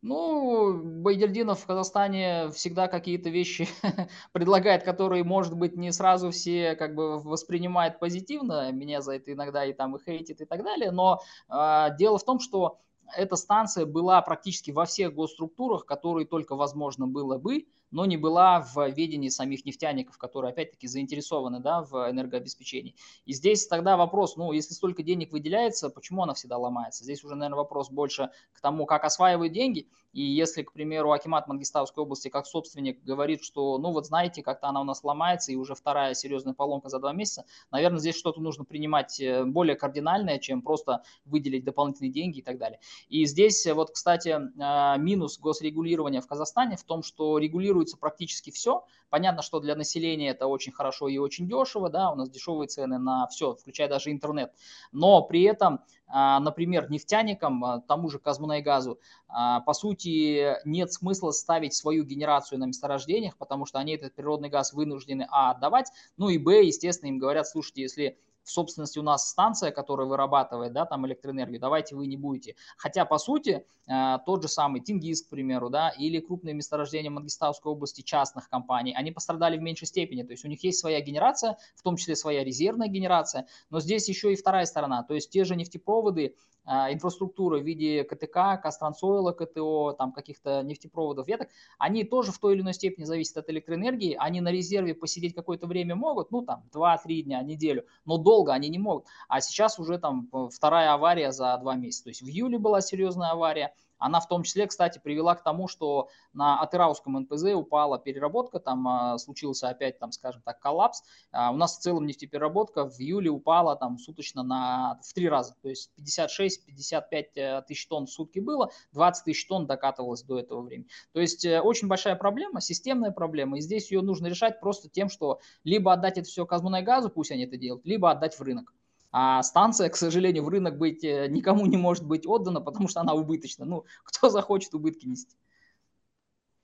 Ну, 0.00 0.80
Байдельдинов 1.02 1.58
в 1.58 1.66
Казахстане 1.66 2.50
всегда 2.52 2.86
какие-то 2.86 3.30
вещи 3.30 3.66
предлагает, 4.32 4.84
которые, 4.84 5.24
может 5.24 5.54
быть, 5.54 5.76
не 5.76 5.92
сразу 5.92 6.30
все 6.30 6.76
как 6.76 6.94
бы 6.94 7.18
воспринимают 7.18 7.98
позитивно. 7.98 8.70
Меня 8.70 9.00
за 9.00 9.14
это 9.14 9.32
иногда 9.32 9.64
и 9.64 9.72
там 9.72 9.96
и 9.96 10.02
хейтит 10.02 10.40
и 10.40 10.44
так 10.44 10.62
далее. 10.62 10.92
Но 10.92 11.20
э, 11.48 11.96
дело 11.98 12.16
в 12.18 12.24
том, 12.24 12.38
что 12.38 12.78
эта 13.16 13.36
станция 13.36 13.86
была 13.86 14.20
практически 14.22 14.70
во 14.70 14.84
всех 14.84 15.14
госструктурах, 15.14 15.86
которые 15.86 16.26
только 16.26 16.56
возможно 16.56 17.06
было 17.06 17.38
бы, 17.38 17.66
но 17.90 18.06
не 18.06 18.16
была 18.16 18.60
в 18.60 18.88
ведении 18.88 19.28
самих 19.28 19.64
нефтяников, 19.64 20.18
которые 20.18 20.50
опять-таки 20.50 20.86
заинтересованы 20.86 21.60
да, 21.60 21.82
в 21.82 22.10
энергообеспечении. 22.10 22.94
И 23.24 23.32
здесь 23.32 23.66
тогда 23.66 23.96
вопрос, 23.96 24.36
ну, 24.36 24.52
если 24.52 24.74
столько 24.74 25.02
денег 25.02 25.32
выделяется, 25.32 25.90
почему 25.90 26.22
она 26.22 26.34
всегда 26.34 26.58
ломается? 26.58 27.04
Здесь 27.04 27.24
уже, 27.24 27.34
наверное, 27.34 27.58
вопрос 27.58 27.90
больше 27.90 28.30
к 28.52 28.60
тому, 28.60 28.86
как 28.86 29.04
осваивают 29.04 29.52
деньги. 29.52 29.88
И 30.12 30.22
если, 30.22 30.62
к 30.62 30.72
примеру, 30.72 31.12
Акимат 31.12 31.48
Мангистауской 31.48 32.02
области 32.02 32.28
как 32.28 32.46
собственник 32.46 33.02
говорит, 33.04 33.44
что, 33.44 33.78
ну 33.78 33.92
вот 33.92 34.06
знаете, 34.06 34.42
как-то 34.42 34.68
она 34.68 34.80
у 34.80 34.84
нас 34.84 35.04
ломается, 35.04 35.52
и 35.52 35.56
уже 35.56 35.74
вторая 35.74 36.14
серьезная 36.14 36.54
поломка 36.54 36.88
за 36.88 36.98
два 36.98 37.12
месяца, 37.12 37.44
наверное, 37.70 38.00
здесь 38.00 38.16
что-то 38.16 38.40
нужно 38.40 38.64
принимать 38.64 39.20
э, 39.20 39.44
более 39.44 39.76
кардинальное, 39.76 40.38
чем 40.38 40.62
просто 40.62 41.02
выделить 41.24 41.64
дополнительные 41.64 42.10
деньги 42.10 42.38
и 42.38 42.42
так 42.42 42.58
далее. 42.58 42.80
И 43.08 43.26
здесь 43.26 43.66
вот, 43.66 43.90
кстати, 43.90 44.30
э, 44.30 44.98
минус 44.98 45.38
госрегулирования 45.38 46.20
в 46.20 46.26
Казахстане 46.26 46.76
в 46.76 46.84
том, 46.84 47.02
что 47.02 47.38
регулируется 47.78 47.96
практически 47.96 48.50
все. 48.50 48.84
Понятно, 49.10 49.42
что 49.42 49.60
для 49.60 49.74
населения 49.74 50.30
это 50.30 50.46
очень 50.46 50.72
хорошо 50.72 51.08
и 51.08 51.18
очень 51.18 51.48
дешево, 51.48 51.88
да, 51.88 52.10
у 52.10 52.14
нас 52.14 52.28
дешевые 52.28 52.68
цены 52.68 52.98
на 52.98 53.26
все, 53.28 53.54
включая 53.54 53.88
даже 53.88 54.10
интернет. 54.10 54.52
Но 54.92 55.22
при 55.22 55.44
этом, 55.44 55.80
э, 56.08 56.38
например, 56.40 56.90
нефтяникам, 56.90 57.82
тому 57.88 58.10
же 58.10 58.18
Казмунайгазу, 58.18 58.98
по 59.28 59.72
сути, 59.72 60.56
нет 60.66 60.92
смысла 60.92 61.30
ставить 61.30 61.74
свою 61.74 62.04
генерацию 62.04 62.58
на 62.58 62.64
месторождениях, 62.64 63.36
потому 63.36 63.66
что 63.66 63.78
они 63.78 63.94
этот 63.94 64.14
природный 64.14 64.48
газ 64.48 64.72
вынуждены, 64.72 65.26
а, 65.30 65.50
отдавать, 65.50 65.90
ну 66.16 66.28
и, 66.28 66.38
б, 66.38 66.64
естественно, 66.64 67.10
им 67.10 67.18
говорят, 67.18 67.46
слушайте, 67.46 67.82
если 67.82 68.18
в 68.48 68.50
собственности 68.50 68.98
у 68.98 69.02
нас 69.02 69.28
станция, 69.28 69.70
которая 69.70 70.06
вырабатывает, 70.06 70.72
да, 70.72 70.86
там 70.86 71.06
электроэнергию, 71.06 71.60
давайте 71.60 71.94
вы 71.94 72.06
не 72.06 72.16
будете. 72.16 72.56
Хотя, 72.78 73.04
по 73.04 73.18
сути, 73.18 73.66
э, 73.86 74.18
тот 74.24 74.42
же 74.42 74.48
самый 74.48 74.80
Тингис, 74.80 75.22
к 75.22 75.28
примеру, 75.28 75.68
да, 75.68 75.90
или 75.90 76.18
крупные 76.18 76.54
месторождения 76.54 77.10
Мангистауской 77.10 77.70
области 77.70 78.00
частных 78.00 78.48
компаний, 78.48 78.94
они 78.96 79.12
пострадали 79.12 79.58
в 79.58 79.60
меньшей 79.60 79.86
степени, 79.86 80.22
то 80.22 80.32
есть 80.32 80.46
у 80.46 80.48
них 80.48 80.64
есть 80.64 80.78
своя 80.78 81.00
генерация, 81.02 81.58
в 81.76 81.82
том 81.82 81.96
числе 81.96 82.16
своя 82.16 82.42
резервная 82.42 82.88
генерация, 82.88 83.46
но 83.68 83.80
здесь 83.80 84.08
еще 84.08 84.32
и 84.32 84.36
вторая 84.36 84.64
сторона, 84.64 85.02
то 85.02 85.12
есть 85.12 85.30
те 85.30 85.44
же 85.44 85.54
нефтепроводы, 85.54 86.34
инфраструктуры 86.68 87.60
в 87.60 87.64
виде 87.64 88.04
КТК, 88.04 88.56
Кастранцойла, 88.56 89.32
КТО, 89.32 89.92
там 89.92 90.12
каких-то 90.12 90.62
нефтепроводов, 90.62 91.26
веток, 91.26 91.48
они 91.78 92.04
тоже 92.04 92.32
в 92.32 92.38
той 92.38 92.54
или 92.54 92.60
иной 92.60 92.74
степени 92.74 93.04
зависят 93.04 93.38
от 93.38 93.50
электроэнергии. 93.50 94.16
Они 94.18 94.40
на 94.40 94.50
резерве 94.50 94.94
посидеть 94.94 95.34
какое-то 95.34 95.66
время 95.66 95.94
могут, 95.96 96.30
ну 96.30 96.42
там 96.42 96.64
2-3 96.74 97.22
дня, 97.22 97.42
неделю, 97.42 97.84
но 98.04 98.18
долго 98.18 98.52
они 98.52 98.68
не 98.68 98.78
могут. 98.78 99.06
А 99.28 99.40
сейчас 99.40 99.78
уже 99.78 99.98
там 99.98 100.28
вторая 100.52 100.92
авария 100.92 101.32
за 101.32 101.56
два 101.58 101.74
месяца. 101.74 102.04
То 102.04 102.10
есть 102.10 102.22
в 102.22 102.26
июле 102.26 102.58
была 102.58 102.80
серьезная 102.80 103.30
авария, 103.30 103.72
она 103.98 104.20
в 104.20 104.28
том 104.28 104.42
числе, 104.42 104.66
кстати, 104.66 104.98
привела 104.98 105.34
к 105.34 105.42
тому, 105.42 105.68
что 105.68 106.08
на 106.32 106.60
Атырауском 106.60 107.18
НПЗ 107.18 107.54
упала 107.54 107.98
переработка, 107.98 108.60
там 108.60 108.86
а, 108.88 109.18
случился 109.18 109.68
опять, 109.68 109.98
там, 109.98 110.12
скажем 110.12 110.42
так, 110.42 110.60
коллапс. 110.60 111.02
А, 111.32 111.50
у 111.50 111.56
нас 111.56 111.76
в 111.76 111.80
целом 111.80 112.06
нефтепереработка 112.06 112.88
в 112.88 112.98
июле 113.00 113.30
упала 113.30 113.76
там 113.76 113.98
суточно 113.98 114.42
на, 114.42 115.00
в 115.02 115.12
три 115.12 115.28
раза, 115.28 115.54
то 115.60 115.68
есть 115.68 115.90
56-55 115.98 117.24
э, 117.34 117.62
тысяч 117.62 117.86
тонн 117.86 118.06
в 118.06 118.10
сутки 118.10 118.38
было, 118.38 118.70
20 118.92 119.24
тысяч 119.24 119.46
тонн 119.46 119.66
докатывалось 119.66 120.22
до 120.22 120.38
этого 120.38 120.62
времени. 120.62 120.88
То 121.12 121.20
есть 121.20 121.44
э, 121.44 121.60
очень 121.60 121.88
большая 121.88 122.16
проблема, 122.16 122.60
системная 122.60 123.10
проблема, 123.10 123.58
и 123.58 123.60
здесь 123.60 123.90
ее 123.90 124.02
нужно 124.02 124.26
решать 124.26 124.60
просто 124.60 124.88
тем, 124.88 125.08
что 125.08 125.40
либо 125.64 125.92
отдать 125.92 126.18
это 126.18 126.28
все 126.28 126.46
Казмунайгазу, 126.46 127.10
пусть 127.10 127.30
они 127.30 127.44
это 127.44 127.56
делают, 127.56 127.84
либо 127.84 128.10
отдать 128.10 128.38
в 128.38 128.42
рынок. 128.42 128.72
А 129.10 129.42
станция, 129.42 129.88
к 129.88 129.96
сожалению, 129.96 130.44
в 130.44 130.48
рынок 130.48 130.76
быть 130.76 131.02
э, 131.02 131.28
никому 131.28 131.64
не 131.66 131.76
может 131.76 132.06
быть 132.06 132.26
отдана, 132.26 132.60
потому 132.60 132.88
что 132.88 133.00
она 133.00 133.14
убыточна. 133.14 133.64
Ну, 133.64 133.84
кто 134.04 134.28
захочет 134.28 134.74
убытки 134.74 135.06
нести? 135.06 135.36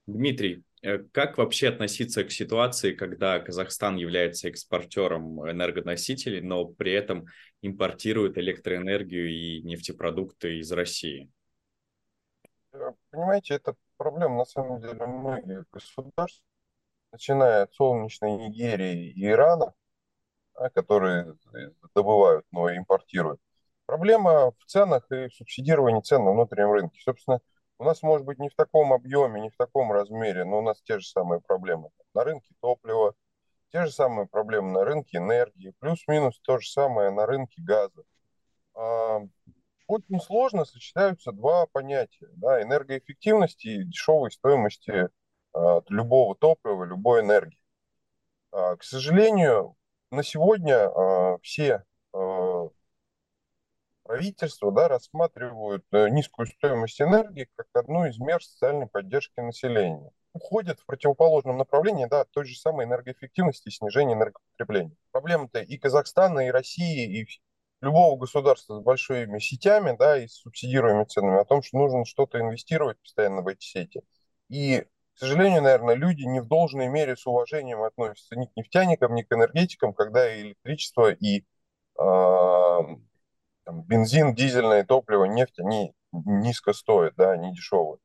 Дмитрий, 0.06 0.62
э, 0.82 0.98
как 0.98 1.38
вообще 1.38 1.68
относиться 1.68 2.24
к 2.24 2.30
ситуации, 2.30 2.92
когда 2.92 3.40
Казахстан 3.40 3.96
является 3.96 4.48
экспортером 4.48 5.50
энергоносителей, 5.50 6.42
но 6.42 6.66
при 6.66 6.92
этом 6.92 7.26
импортирует 7.62 8.36
электроэнергию 8.36 9.30
и 9.30 9.62
нефтепродукты 9.62 10.58
из 10.58 10.70
России? 10.70 11.30
Понимаете, 13.10 13.54
это 13.54 13.74
проблема 13.96 14.38
на 14.38 14.44
самом 14.44 14.80
деле 14.82 15.06
многих 15.06 15.64
государств, 15.72 16.42
начиная 17.12 17.62
от 17.62 17.72
солнечной 17.72 18.32
Нигерии 18.32 19.12
и 19.12 19.24
Ирана, 19.24 19.72
которые 20.74 21.34
добывают, 21.94 22.46
но 22.52 22.74
импортируют. 22.74 23.40
Проблема 23.86 24.52
в 24.52 24.64
ценах 24.66 25.10
и 25.10 25.28
в 25.28 25.34
субсидировании 25.34 26.00
цен 26.00 26.24
на 26.24 26.32
внутреннем 26.32 26.72
рынке. 26.72 27.00
Собственно, 27.02 27.40
у 27.78 27.84
нас 27.84 28.02
может 28.02 28.24
быть 28.24 28.38
не 28.38 28.48
в 28.48 28.54
таком 28.54 28.92
объеме, 28.92 29.40
не 29.40 29.50
в 29.50 29.56
таком 29.56 29.92
размере, 29.92 30.44
но 30.44 30.58
у 30.58 30.62
нас 30.62 30.80
те 30.82 30.98
же 30.98 31.06
самые 31.06 31.40
проблемы 31.40 31.90
на 32.14 32.24
рынке 32.24 32.54
топлива, 32.60 33.14
те 33.72 33.84
же 33.84 33.90
самые 33.90 34.26
проблемы 34.26 34.70
на 34.70 34.84
рынке 34.84 35.18
энергии, 35.18 35.74
плюс-минус 35.80 36.40
то 36.40 36.58
же 36.58 36.70
самое 36.70 37.10
на 37.10 37.26
рынке 37.26 37.60
газа. 37.60 38.04
А, 38.74 39.20
очень 39.86 40.20
сложно 40.20 40.64
сочетаются 40.64 41.32
два 41.32 41.66
понятия. 41.66 42.28
Да, 42.36 42.62
энергоэффективности 42.62 43.66
и 43.66 43.84
дешевой 43.84 44.30
стоимости 44.30 45.08
а, 45.52 45.82
любого 45.88 46.36
топлива, 46.36 46.84
любой 46.84 47.20
энергии. 47.20 47.58
К 48.52 48.84
сожалению, 48.84 49.74
на 50.14 50.22
сегодня 50.22 50.74
э, 50.74 51.38
все 51.42 51.84
э, 52.14 52.68
правительства 54.04 54.72
да, 54.72 54.88
рассматривают 54.88 55.84
э, 55.92 56.08
низкую 56.08 56.46
стоимость 56.46 57.00
энергии 57.00 57.48
как 57.56 57.66
одну 57.74 58.06
из 58.06 58.18
мер 58.18 58.42
социальной 58.42 58.86
поддержки 58.86 59.40
населения. 59.40 60.10
Уходят 60.32 60.80
в 60.80 60.86
противоположном 60.86 61.58
направлении 61.58 62.06
да, 62.06 62.24
той 62.24 62.44
же 62.44 62.56
самой 62.56 62.86
энергоэффективности 62.86 63.68
и 63.68 63.72
снижения 63.72 64.14
энергопотребления. 64.14 64.96
Проблема-то 65.12 65.60
и 65.60 65.76
Казахстана, 65.78 66.46
и 66.46 66.50
России, 66.50 67.20
и 67.20 67.28
любого 67.80 68.18
государства 68.18 68.80
с 68.80 68.82
большими 68.82 69.38
сетями 69.38 69.96
да, 69.96 70.18
и 70.18 70.26
с 70.26 70.36
субсидируемыми 70.36 71.04
ценами 71.04 71.40
о 71.40 71.44
том, 71.44 71.62
что 71.62 71.78
нужно 71.78 72.04
что-то 72.04 72.40
инвестировать 72.40 72.98
постоянно 73.00 73.42
в 73.42 73.48
эти 73.48 73.64
сети. 73.64 74.02
И 74.48 74.84
к 75.14 75.18
сожалению, 75.18 75.62
наверное, 75.62 75.94
люди 75.94 76.24
не 76.24 76.40
в 76.40 76.46
должной 76.46 76.88
мере 76.88 77.16
с 77.16 77.26
уважением 77.26 77.82
относятся 77.82 78.36
ни 78.36 78.46
к 78.46 78.56
нефтяникам, 78.56 79.14
ни 79.14 79.22
к 79.22 79.32
энергетикам, 79.32 79.94
когда 79.94 80.34
и 80.34 80.42
электричество, 80.42 81.12
и 81.12 81.40
э, 81.40 81.42
там, 81.98 83.82
бензин, 83.82 84.34
дизельное 84.34 84.84
топливо, 84.84 85.24
нефть, 85.24 85.60
они 85.60 85.94
низко 86.12 86.72
стоят, 86.72 87.14
да, 87.16 87.30
они 87.30 87.52
дешевые. 87.54 87.98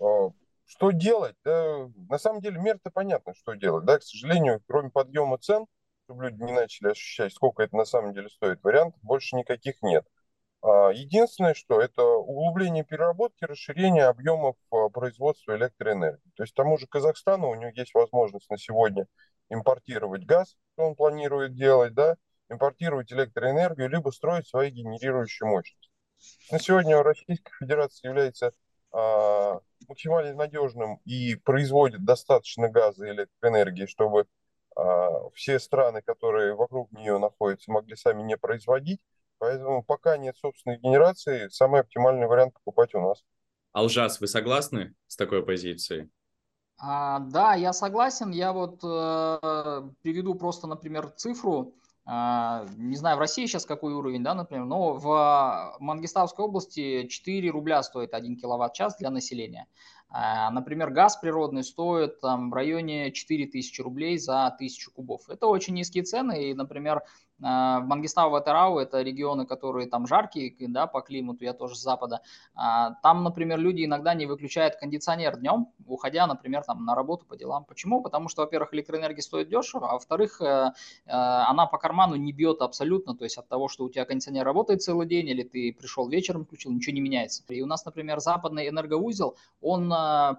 А, 0.00 0.30
что 0.66 0.90
делать? 0.90 1.36
Да, 1.44 1.88
на 2.08 2.18
самом 2.18 2.40
деле 2.40 2.60
мер-то 2.60 2.90
понятно, 2.90 3.34
что 3.34 3.54
делать. 3.54 3.84
Да, 3.84 3.98
к 3.98 4.02
сожалению, 4.02 4.62
кроме 4.66 4.90
подъема 4.90 5.38
цен, 5.38 5.66
чтобы 6.04 6.28
люди 6.28 6.42
не 6.42 6.52
начали 6.52 6.90
ощущать, 6.90 7.32
сколько 7.32 7.62
это 7.62 7.76
на 7.76 7.84
самом 7.84 8.14
деле 8.14 8.28
стоит, 8.28 8.62
вариантов 8.64 9.00
больше 9.02 9.36
никаких 9.36 9.80
нет. 9.82 10.04
А, 10.06 10.19
единственное, 10.62 11.54
что 11.54 11.80
это 11.80 12.04
углубление 12.04 12.84
переработки, 12.84 13.44
расширение 13.44 14.04
объемов 14.04 14.56
а, 14.70 14.88
производства 14.88 15.56
электроэнергии. 15.56 16.30
То 16.36 16.42
есть 16.42 16.54
тому 16.54 16.76
же 16.76 16.86
Казахстану 16.86 17.48
у 17.48 17.54
него 17.54 17.70
есть 17.74 17.94
возможность 17.94 18.50
на 18.50 18.58
сегодня 18.58 19.06
импортировать 19.48 20.24
газ, 20.24 20.56
что 20.74 20.84
он 20.84 20.94
планирует 20.94 21.54
делать, 21.54 21.94
да, 21.94 22.16
импортировать 22.50 23.12
электроэнергию, 23.12 23.88
либо 23.88 24.10
строить 24.10 24.48
свои 24.48 24.70
генерирующие 24.70 25.48
мощности. 25.48 25.90
На 26.50 26.58
сегодня 26.58 27.02
Российская 27.02 27.52
Федерация 27.58 28.10
является 28.10 28.52
а, 28.92 29.60
максимально 29.88 30.34
надежным 30.34 31.00
и 31.04 31.36
производит 31.36 32.04
достаточно 32.04 32.68
газа 32.68 33.06
и 33.06 33.10
электроэнергии, 33.10 33.86
чтобы 33.86 34.26
а, 34.76 35.30
все 35.34 35.58
страны, 35.58 36.02
которые 36.02 36.54
вокруг 36.54 36.92
нее 36.92 37.18
находятся, 37.18 37.70
могли 37.70 37.96
сами 37.96 38.22
не 38.22 38.36
производить. 38.36 39.00
Поэтому 39.40 39.82
пока 39.82 40.18
нет 40.18 40.36
собственной 40.36 40.76
генерации, 40.76 41.48
самый 41.48 41.80
оптимальный 41.80 42.26
вариант 42.26 42.52
покупать 42.52 42.94
у 42.94 43.00
нас. 43.00 43.24
Алжас, 43.72 44.20
вы 44.20 44.26
согласны 44.26 44.94
с 45.06 45.16
такой 45.16 45.42
позицией? 45.42 46.10
А, 46.78 47.20
да, 47.20 47.54
я 47.54 47.72
согласен. 47.72 48.32
Я 48.32 48.52
вот 48.52 48.84
э, 48.84 49.82
приведу 50.02 50.34
просто, 50.34 50.66
например, 50.66 51.08
цифру. 51.16 51.74
а, 52.04 52.66
не 52.76 52.96
знаю, 52.96 53.16
в 53.16 53.20
России 53.20 53.46
сейчас 53.46 53.64
какой 53.64 53.94
уровень, 53.94 54.22
да, 54.22 54.34
например, 54.34 54.66
но 54.66 54.92
в 54.92 55.76
Мангистауской 55.80 56.44
области 56.44 57.06
4 57.06 57.50
рубля 57.50 57.82
стоит 57.82 58.12
1 58.12 58.36
киловатт-час 58.36 58.98
для 58.98 59.08
населения. 59.08 59.68
А, 60.10 60.50
например, 60.50 60.90
газ 60.90 61.16
природный 61.16 61.62
стоит 61.62 62.20
там, 62.20 62.50
в 62.50 62.54
районе 62.54 63.12
4000 63.12 63.80
рублей 63.80 64.18
за 64.18 64.46
1000 64.46 64.90
кубов. 64.90 65.28
Это 65.28 65.46
очень 65.46 65.74
низкие 65.74 66.02
цены, 66.02 66.50
и, 66.50 66.54
например, 66.54 67.02
а, 67.42 67.80
Мангистау, 67.80 68.30
Ватарау– 68.30 68.78
это 68.80 69.02
регионы, 69.02 69.46
которые 69.46 69.88
там 69.88 70.06
жаркие 70.06 70.54
да, 70.68 70.86
по 70.86 71.00
климату, 71.00 71.44
я 71.44 71.52
тоже 71.52 71.76
с 71.76 71.80
запада. 71.80 72.20
А, 72.54 72.94
там, 73.02 73.24
например, 73.24 73.58
люди 73.58 73.84
иногда 73.84 74.14
не 74.14 74.26
выключают 74.26 74.76
кондиционер 74.76 75.38
днем, 75.38 75.68
уходя, 75.86 76.26
например, 76.26 76.64
там, 76.64 76.84
на 76.84 76.94
работу 76.94 77.24
по 77.26 77.36
делам. 77.36 77.64
Почему? 77.64 78.02
Потому 78.02 78.28
что, 78.28 78.42
во-первых, 78.42 78.74
электроэнергия 78.74 79.22
стоит 79.22 79.48
дешево, 79.48 79.90
а 79.90 79.92
во-вторых, 79.94 80.40
э, 80.40 80.44
э, 80.44 81.10
она 81.10 81.66
по 81.66 81.78
карману 81.78 82.16
не 82.16 82.32
бьет 82.32 82.60
абсолютно, 82.60 83.16
то 83.16 83.24
есть 83.24 83.38
от 83.38 83.48
того, 83.48 83.68
что 83.68 83.84
у 83.84 83.90
тебя 83.90 84.04
кондиционер 84.04 84.44
работает 84.44 84.82
целый 84.82 85.06
день, 85.06 85.28
или 85.28 85.42
ты 85.42 85.72
пришел 85.72 86.08
вечером, 86.08 86.44
включил, 86.44 86.72
ничего 86.72 86.94
не 86.94 87.00
меняется. 87.00 87.42
И 87.48 87.62
у 87.62 87.66
нас, 87.66 87.84
например, 87.84 88.20
западный 88.20 88.68
энергоузел, 88.68 89.36
он 89.60 89.92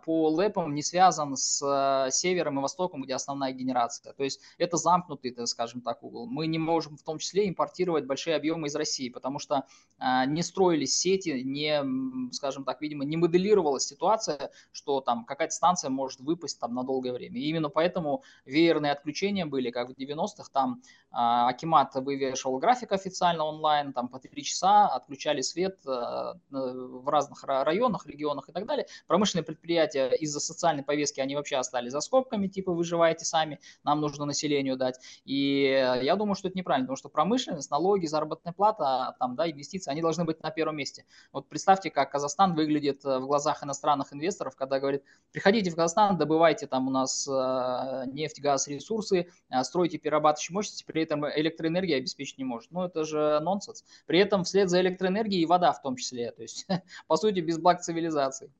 по 0.05 0.29
ЛЭПам 0.29 0.73
не 0.75 0.83
связан 0.83 1.35
с 1.35 2.09
севером 2.11 2.59
и 2.59 2.61
востоком, 2.61 3.03
где 3.03 3.15
основная 3.15 3.51
генерация. 3.51 4.13
То 4.13 4.23
есть 4.23 4.41
это 4.57 4.77
замкнутый, 4.77 5.35
скажем 5.47 5.81
так, 5.81 6.03
угол. 6.03 6.27
Мы 6.27 6.47
не 6.47 6.59
можем 6.59 6.97
в 6.97 7.03
том 7.03 7.17
числе 7.17 7.47
импортировать 7.49 8.05
большие 8.05 8.35
объемы 8.35 8.67
из 8.67 8.75
России, 8.75 9.09
потому 9.09 9.39
что 9.39 9.65
а, 9.97 10.25
не 10.25 10.41
строились 10.41 10.97
сети, 10.97 11.41
не, 11.43 12.31
скажем 12.33 12.63
так, 12.63 12.81
видимо, 12.81 13.05
не 13.05 13.17
моделировалась 13.17 13.85
ситуация, 13.85 14.51
что 14.71 15.01
там 15.01 15.25
какая-то 15.25 15.53
станция 15.53 15.89
может 15.89 16.19
выпасть 16.21 16.59
там 16.59 16.73
на 16.73 16.83
долгое 16.83 17.13
время. 17.13 17.39
И 17.39 17.45
именно 17.45 17.69
поэтому 17.69 18.23
веерные 18.45 18.91
отключения 18.91 19.45
были, 19.45 19.69
как 19.69 19.89
в 19.89 19.93
90-х, 19.93 20.49
там 20.51 20.81
Акимат 21.11 21.93
вывешивал 21.95 22.57
график 22.57 22.93
официально 22.93 23.43
онлайн, 23.43 23.93
там 23.93 24.07
по 24.07 24.19
3 24.19 24.43
часа 24.43 24.87
отключали 24.87 25.41
свет 25.41 25.79
в 25.83 27.09
разных 27.09 27.43
районах, 27.43 28.07
регионах 28.07 28.49
и 28.49 28.51
так 28.51 28.65
далее. 28.65 28.87
Промышленные 29.07 29.43
предприятия 29.51 30.09
из-за 30.19 30.39
социальной 30.39 30.83
повестки, 30.83 31.19
они 31.19 31.35
вообще 31.35 31.57
остались 31.57 31.91
за 31.91 32.01
скобками, 32.01 32.47
типа 32.47 32.71
выживаете 32.71 33.25
сами, 33.25 33.59
нам 33.83 34.01
нужно 34.01 34.25
населению 34.25 34.77
дать. 34.77 34.99
И 35.25 35.63
я 36.01 36.15
думаю, 36.15 36.35
что 36.35 36.47
это 36.47 36.57
неправильно 36.57 36.91
потому 36.91 36.97
что 36.97 37.09
промышленность, 37.09 37.71
налоги, 37.71 38.05
заработная 38.05 38.53
плата, 38.53 39.15
там, 39.19 39.35
да, 39.35 39.49
инвестиции, 39.49 39.89
они 39.89 40.01
должны 40.01 40.25
быть 40.25 40.41
на 40.43 40.51
первом 40.51 40.75
месте. 40.75 41.05
Вот 41.31 41.47
представьте, 41.47 41.89
как 41.89 42.11
Казахстан 42.11 42.53
выглядит 42.53 43.05
э, 43.05 43.19
в 43.19 43.27
глазах 43.27 43.63
иностранных 43.63 44.13
инвесторов, 44.13 44.55
когда 44.57 44.79
говорит, 44.79 45.03
приходите 45.31 45.71
в 45.71 45.75
Казахстан, 45.75 46.17
добывайте 46.17 46.67
там 46.67 46.87
у 46.87 46.91
нас 46.91 47.27
э, 47.27 48.03
нефть, 48.11 48.41
газ, 48.41 48.67
ресурсы, 48.67 49.27
э, 49.49 49.63
стройте 49.63 49.97
перерабатывающие 49.97 50.53
мощности, 50.53 50.83
при 50.85 51.03
этом 51.03 51.25
электроэнергия 51.25 51.97
обеспечить 51.97 52.37
не 52.37 52.43
может. 52.43 52.71
Ну, 52.71 52.83
это 52.83 53.03
же 53.05 53.39
нонсенс. 53.39 53.85
При 54.05 54.19
этом 54.19 54.43
вслед 54.43 54.69
за 54.69 54.81
электроэнергией 54.81 55.43
и 55.43 55.45
вода 55.45 55.71
в 55.71 55.81
том 55.81 55.95
числе, 55.95 56.31
то 56.31 56.41
есть, 56.41 56.67
по 57.07 57.15
сути, 57.15 57.39
без 57.39 57.57
благ 57.57 57.81
цивилизации. 57.81 58.51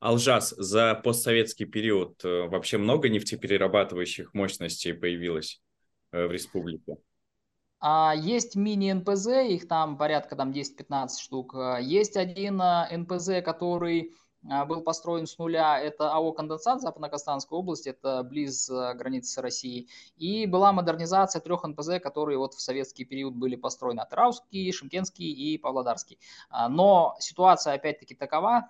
Алжас, 0.00 0.54
за 0.56 0.94
постсоветский 0.94 1.66
период 1.66 2.22
вообще 2.24 2.78
много 2.78 3.08
нефтеперерабатывающих 3.08 4.34
мощностей 4.34 4.94
появилось 4.94 5.62
в 6.10 6.30
республике? 6.30 6.96
А 7.80 8.14
есть 8.14 8.56
мини-НПЗ, 8.56 9.28
их 9.48 9.66
там 9.66 9.96
порядка 9.96 10.36
там 10.36 10.52
10-15 10.52 11.08
штук. 11.18 11.54
А, 11.54 11.78
есть 11.78 12.16
один 12.16 12.60
а, 12.60 12.86
НПЗ, 12.92 13.42
который 13.42 14.14
а, 14.50 14.66
был 14.66 14.82
построен 14.82 15.26
с 15.26 15.38
нуля, 15.38 15.80
это 15.80 16.12
АО 16.12 16.32
«Конденсат» 16.32 16.82
Западно-Казахстанской 16.82 17.58
области, 17.58 17.88
это 17.88 18.22
близ 18.22 18.68
границы 18.68 19.32
с 19.32 19.38
Россией. 19.38 19.88
И 20.18 20.44
была 20.44 20.72
модернизация 20.72 21.40
трех 21.40 21.64
НПЗ, 21.64 22.00
которые 22.02 22.36
вот 22.36 22.52
в 22.52 22.60
советский 22.60 23.06
период 23.06 23.34
были 23.34 23.56
построены. 23.56 24.00
Атырауский, 24.00 24.70
Шимкенский 24.72 25.32
и 25.32 25.56
Павлодарский. 25.56 26.18
Но 26.68 27.16
ситуация 27.18 27.72
опять-таки 27.72 28.14
такова, 28.14 28.68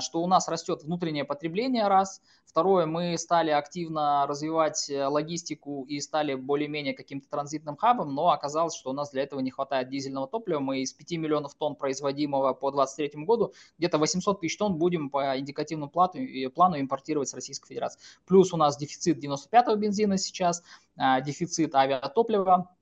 что 0.00 0.22
у 0.22 0.26
нас 0.26 0.48
растет 0.48 0.82
внутреннее 0.82 1.24
потребление, 1.24 1.88
раз. 1.88 2.20
Второе, 2.46 2.86
мы 2.86 3.18
стали 3.18 3.50
активно 3.50 4.26
развивать 4.26 4.88
э, 4.88 5.04
логистику 5.04 5.84
и 5.88 6.00
стали 6.00 6.34
более-менее 6.34 6.94
каким-то 6.94 7.28
транзитным 7.28 7.76
хабом, 7.76 8.14
но 8.14 8.30
оказалось, 8.30 8.74
что 8.74 8.90
у 8.90 8.92
нас 8.94 9.10
для 9.10 9.24
этого 9.24 9.40
не 9.40 9.50
хватает 9.50 9.90
дизельного 9.90 10.26
топлива. 10.26 10.60
Мы 10.60 10.80
из 10.80 10.94
5 10.94 11.18
миллионов 11.18 11.54
тонн 11.54 11.76
производимого 11.76 12.54
по 12.54 12.70
2023 12.70 13.24
году 13.24 13.52
где-то 13.76 13.98
800 13.98 14.40
тысяч 14.40 14.56
тонн 14.56 14.78
будем 14.78 15.10
по 15.10 15.38
индикативному 15.38 15.90
плану, 15.90 16.14
плану 16.54 16.80
импортировать 16.80 17.28
с 17.28 17.34
Российской 17.34 17.68
Федерации. 17.68 18.00
Плюс 18.26 18.54
у 18.54 18.56
нас 18.56 18.78
дефицит 18.78 19.22
95-го 19.22 19.76
бензина 19.76 20.16
сейчас, 20.16 20.62
а, 20.96 21.20
дефицит 21.20 21.74
авиатоплива, 21.74 22.74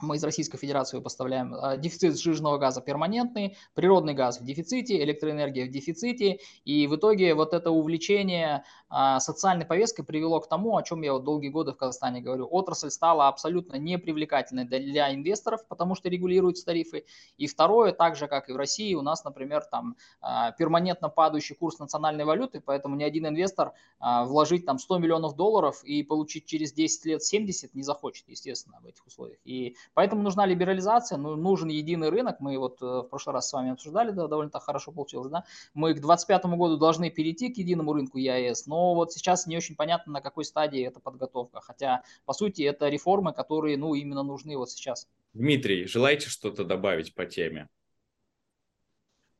мы 0.00 0.16
из 0.16 0.24
Российской 0.24 0.58
Федерации 0.58 1.00
поставляем. 1.00 1.54
А, 1.54 1.76
дефицит 1.76 2.18
сжиженного 2.18 2.58
газа 2.58 2.80
перманентный, 2.80 3.56
природный 3.74 4.14
газ 4.14 4.40
в 4.40 4.44
дефиците, 4.44 5.02
электроэнергия 5.02 5.66
в 5.66 5.70
дефиците. 5.70 6.38
И 6.64 6.86
в 6.86 6.96
итоге 6.96 7.34
вот 7.34 7.54
это 7.54 7.70
увлечение 7.70 8.64
а, 8.88 9.20
социальной 9.20 9.64
повесткой 9.64 10.04
привело 10.04 10.40
к 10.40 10.48
тому, 10.48 10.76
о 10.76 10.82
чем 10.82 11.02
я 11.02 11.12
вот 11.12 11.24
долгие 11.24 11.48
годы 11.48 11.72
в 11.72 11.76
Казахстане 11.76 12.20
говорю. 12.20 12.48
Отрасль 12.50 12.90
стала 12.90 13.28
абсолютно 13.28 13.76
непривлекательной 13.76 14.64
для 14.64 15.14
инвесторов, 15.14 15.66
потому 15.68 15.94
что 15.94 16.08
регулируются 16.08 16.64
тарифы. 16.64 17.04
И 17.38 17.46
второе, 17.46 17.92
так 17.92 18.16
же, 18.16 18.26
как 18.26 18.48
и 18.48 18.52
в 18.52 18.56
России, 18.56 18.94
у 18.94 19.02
нас, 19.02 19.24
например, 19.24 19.62
там 19.70 19.96
а, 20.20 20.52
перманентно 20.52 21.08
падающий 21.08 21.54
курс 21.54 21.78
национальной 21.78 22.24
валюты, 22.24 22.60
поэтому 22.60 22.96
ни 22.96 23.04
один 23.04 23.26
инвестор 23.26 23.72
вложить 24.00 24.66
там 24.66 24.78
100 24.78 24.98
миллионов 24.98 25.36
долларов 25.36 25.84
и 25.84 26.02
получить 26.02 26.44
через 26.44 26.72
10 26.72 27.04
лет 27.04 27.22
70 27.22 27.74
не 27.74 27.82
захочет, 27.82 28.28
естественно, 28.28 28.80
в 28.82 28.86
этих 28.86 29.06
условиях. 29.06 29.38
И 29.44 29.76
Поэтому 29.94 30.22
нужна 30.22 30.46
либерализация, 30.46 31.18
ну, 31.18 31.36
нужен 31.36 31.68
единый 31.68 32.08
рынок. 32.08 32.40
Мы 32.40 32.58
вот 32.58 32.80
э, 32.80 32.84
в 32.84 33.02
прошлый 33.04 33.34
раз 33.34 33.48
с 33.48 33.52
вами 33.52 33.72
обсуждали, 33.72 34.10
да, 34.10 34.26
довольно 34.26 34.50
так 34.50 34.62
хорошо 34.62 34.92
получилось, 34.92 35.30
да. 35.30 35.44
Мы 35.74 35.92
к 35.92 36.00
2025 36.00 36.44
году 36.56 36.76
должны 36.78 37.10
перейти 37.10 37.52
к 37.52 37.58
единому 37.58 37.92
рынку 37.92 38.18
ЕАЭС, 38.18 38.66
но 38.66 38.94
вот 38.94 39.12
сейчас 39.12 39.46
не 39.46 39.56
очень 39.56 39.76
понятно, 39.76 40.12
на 40.12 40.20
какой 40.20 40.44
стадии 40.44 40.82
эта 40.82 41.00
подготовка. 41.00 41.60
Хотя, 41.60 42.02
по 42.24 42.32
сути, 42.32 42.62
это 42.62 42.88
реформы, 42.88 43.32
которые, 43.32 43.76
ну, 43.76 43.94
именно 43.94 44.22
нужны 44.22 44.56
вот 44.56 44.70
сейчас. 44.70 45.08
Дмитрий, 45.34 45.86
желаете 45.86 46.28
что-то 46.28 46.64
добавить 46.64 47.14
по 47.14 47.26
теме? 47.26 47.68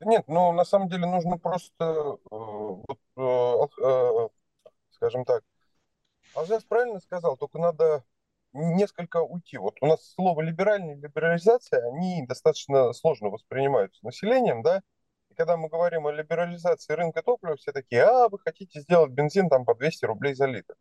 Нет, 0.00 0.24
ну, 0.26 0.52
на 0.52 0.64
самом 0.64 0.88
деле 0.88 1.06
нужно 1.06 1.38
просто, 1.38 2.18
э, 2.30 2.74
э, 3.16 4.28
скажем 4.90 5.24
так, 5.24 5.44
Алжас 6.34 6.64
правильно 6.64 6.98
сказал, 7.00 7.36
только 7.36 7.58
надо 7.58 8.04
несколько 8.52 9.18
уйти. 9.22 9.58
Вот 9.58 9.76
у 9.80 9.86
нас 9.86 10.12
слово 10.14 10.42
либеральная 10.42 10.96
либерализация, 10.96 11.86
они 11.88 12.26
достаточно 12.26 12.92
сложно 12.92 13.28
воспринимаются 13.28 14.04
населением, 14.04 14.62
да, 14.62 14.82
и 15.30 15.34
когда 15.34 15.56
мы 15.56 15.68
говорим 15.68 16.06
о 16.06 16.12
либерализации 16.12 16.92
рынка 16.92 17.22
топлива, 17.22 17.56
все 17.56 17.72
такие, 17.72 18.02
а, 18.02 18.28
вы 18.28 18.38
хотите 18.38 18.80
сделать 18.80 19.12
бензин 19.12 19.48
там 19.48 19.64
по 19.64 19.74
200 19.74 20.04
рублей 20.04 20.34
за 20.34 20.46
литр. 20.46 20.74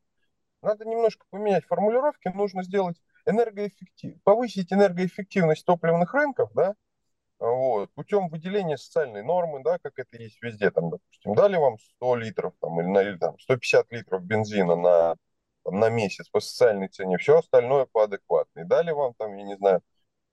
Надо 0.62 0.86
немножко 0.86 1.26
поменять 1.30 1.66
формулировки, 1.66 2.28
нужно 2.30 2.64
сделать 2.64 2.98
энергоэффектив... 3.26 4.22
повысить 4.24 4.72
энергоэффективность 4.74 5.66
топливных 5.66 6.14
рынков, 6.14 6.52
да, 6.54 6.76
вот, 7.40 7.92
путем 7.96 8.30
выделения 8.30 8.78
социальной 8.78 9.24
нормы, 9.24 9.64
да, 9.64 9.80
как 9.80 9.98
это 9.98 10.18
есть 10.18 10.42
везде, 10.44 10.70
там, 10.70 10.92
допустим, 10.92 11.34
дали 11.34 11.58
вам 11.58 11.80
100 11.80 12.16
литров 12.18 12.54
там, 12.62 12.80
или, 12.80 13.10
или 13.10 13.18
там, 13.18 13.40
150 13.40 13.92
литров 13.92 14.24
бензина 14.24 14.76
на 14.76 15.16
там, 15.64 15.80
на 15.80 15.90
месяц 15.90 16.30
по 16.30 16.40
социальной 16.40 16.88
цене, 16.88 17.18
все 17.18 17.40
остальное 17.40 17.86
по 17.86 18.04
адекватной. 18.04 18.66
Дали 18.66 18.92
вам 18.92 19.14
там, 19.18 19.36
я 19.36 19.44
не 19.44 19.58
знаю, 19.58 19.82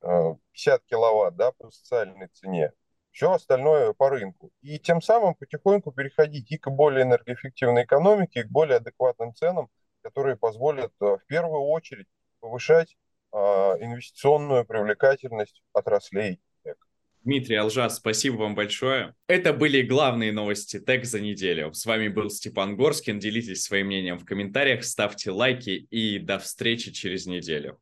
50 0.00 0.80
э, 0.80 0.84
киловатт, 0.86 1.36
да, 1.36 1.52
по 1.52 1.70
социальной 1.70 2.28
цене, 2.28 2.72
все 3.10 3.32
остальное 3.32 3.92
по 3.92 4.10
рынку. 4.10 4.50
И 4.62 4.78
тем 4.78 5.02
самым 5.02 5.34
потихоньку 5.34 5.92
переходить 5.92 6.50
и 6.52 6.58
к 6.58 6.70
более 6.70 7.02
энергоэффективной 7.04 7.84
экономике, 7.84 8.40
и 8.40 8.44
к 8.44 8.50
более 8.50 8.76
адекватным 8.76 9.34
ценам, 9.34 9.68
которые 10.02 10.36
позволят 10.36 10.92
э, 11.00 11.16
в 11.16 11.26
первую 11.26 11.62
очередь 11.62 12.06
повышать 12.40 12.96
э, 13.32 13.36
инвестиционную 13.38 14.64
привлекательность 14.64 15.62
отраслей 15.72 16.40
Дмитрий 17.28 17.56
Алжас, 17.56 17.96
спасибо 17.96 18.36
вам 18.36 18.54
большое. 18.54 19.14
Это 19.26 19.52
были 19.52 19.82
главные 19.82 20.32
новости 20.32 20.80
ТЭК 20.80 21.04
за 21.04 21.20
неделю. 21.20 21.74
С 21.74 21.84
вами 21.84 22.08
был 22.08 22.30
Степан 22.30 22.74
Горскин. 22.74 23.18
Делитесь 23.18 23.64
своим 23.64 23.88
мнением 23.88 24.18
в 24.18 24.24
комментариях, 24.24 24.82
ставьте 24.82 25.30
лайки 25.30 25.86
и 25.90 26.18
до 26.18 26.38
встречи 26.38 26.90
через 26.90 27.26
неделю. 27.26 27.78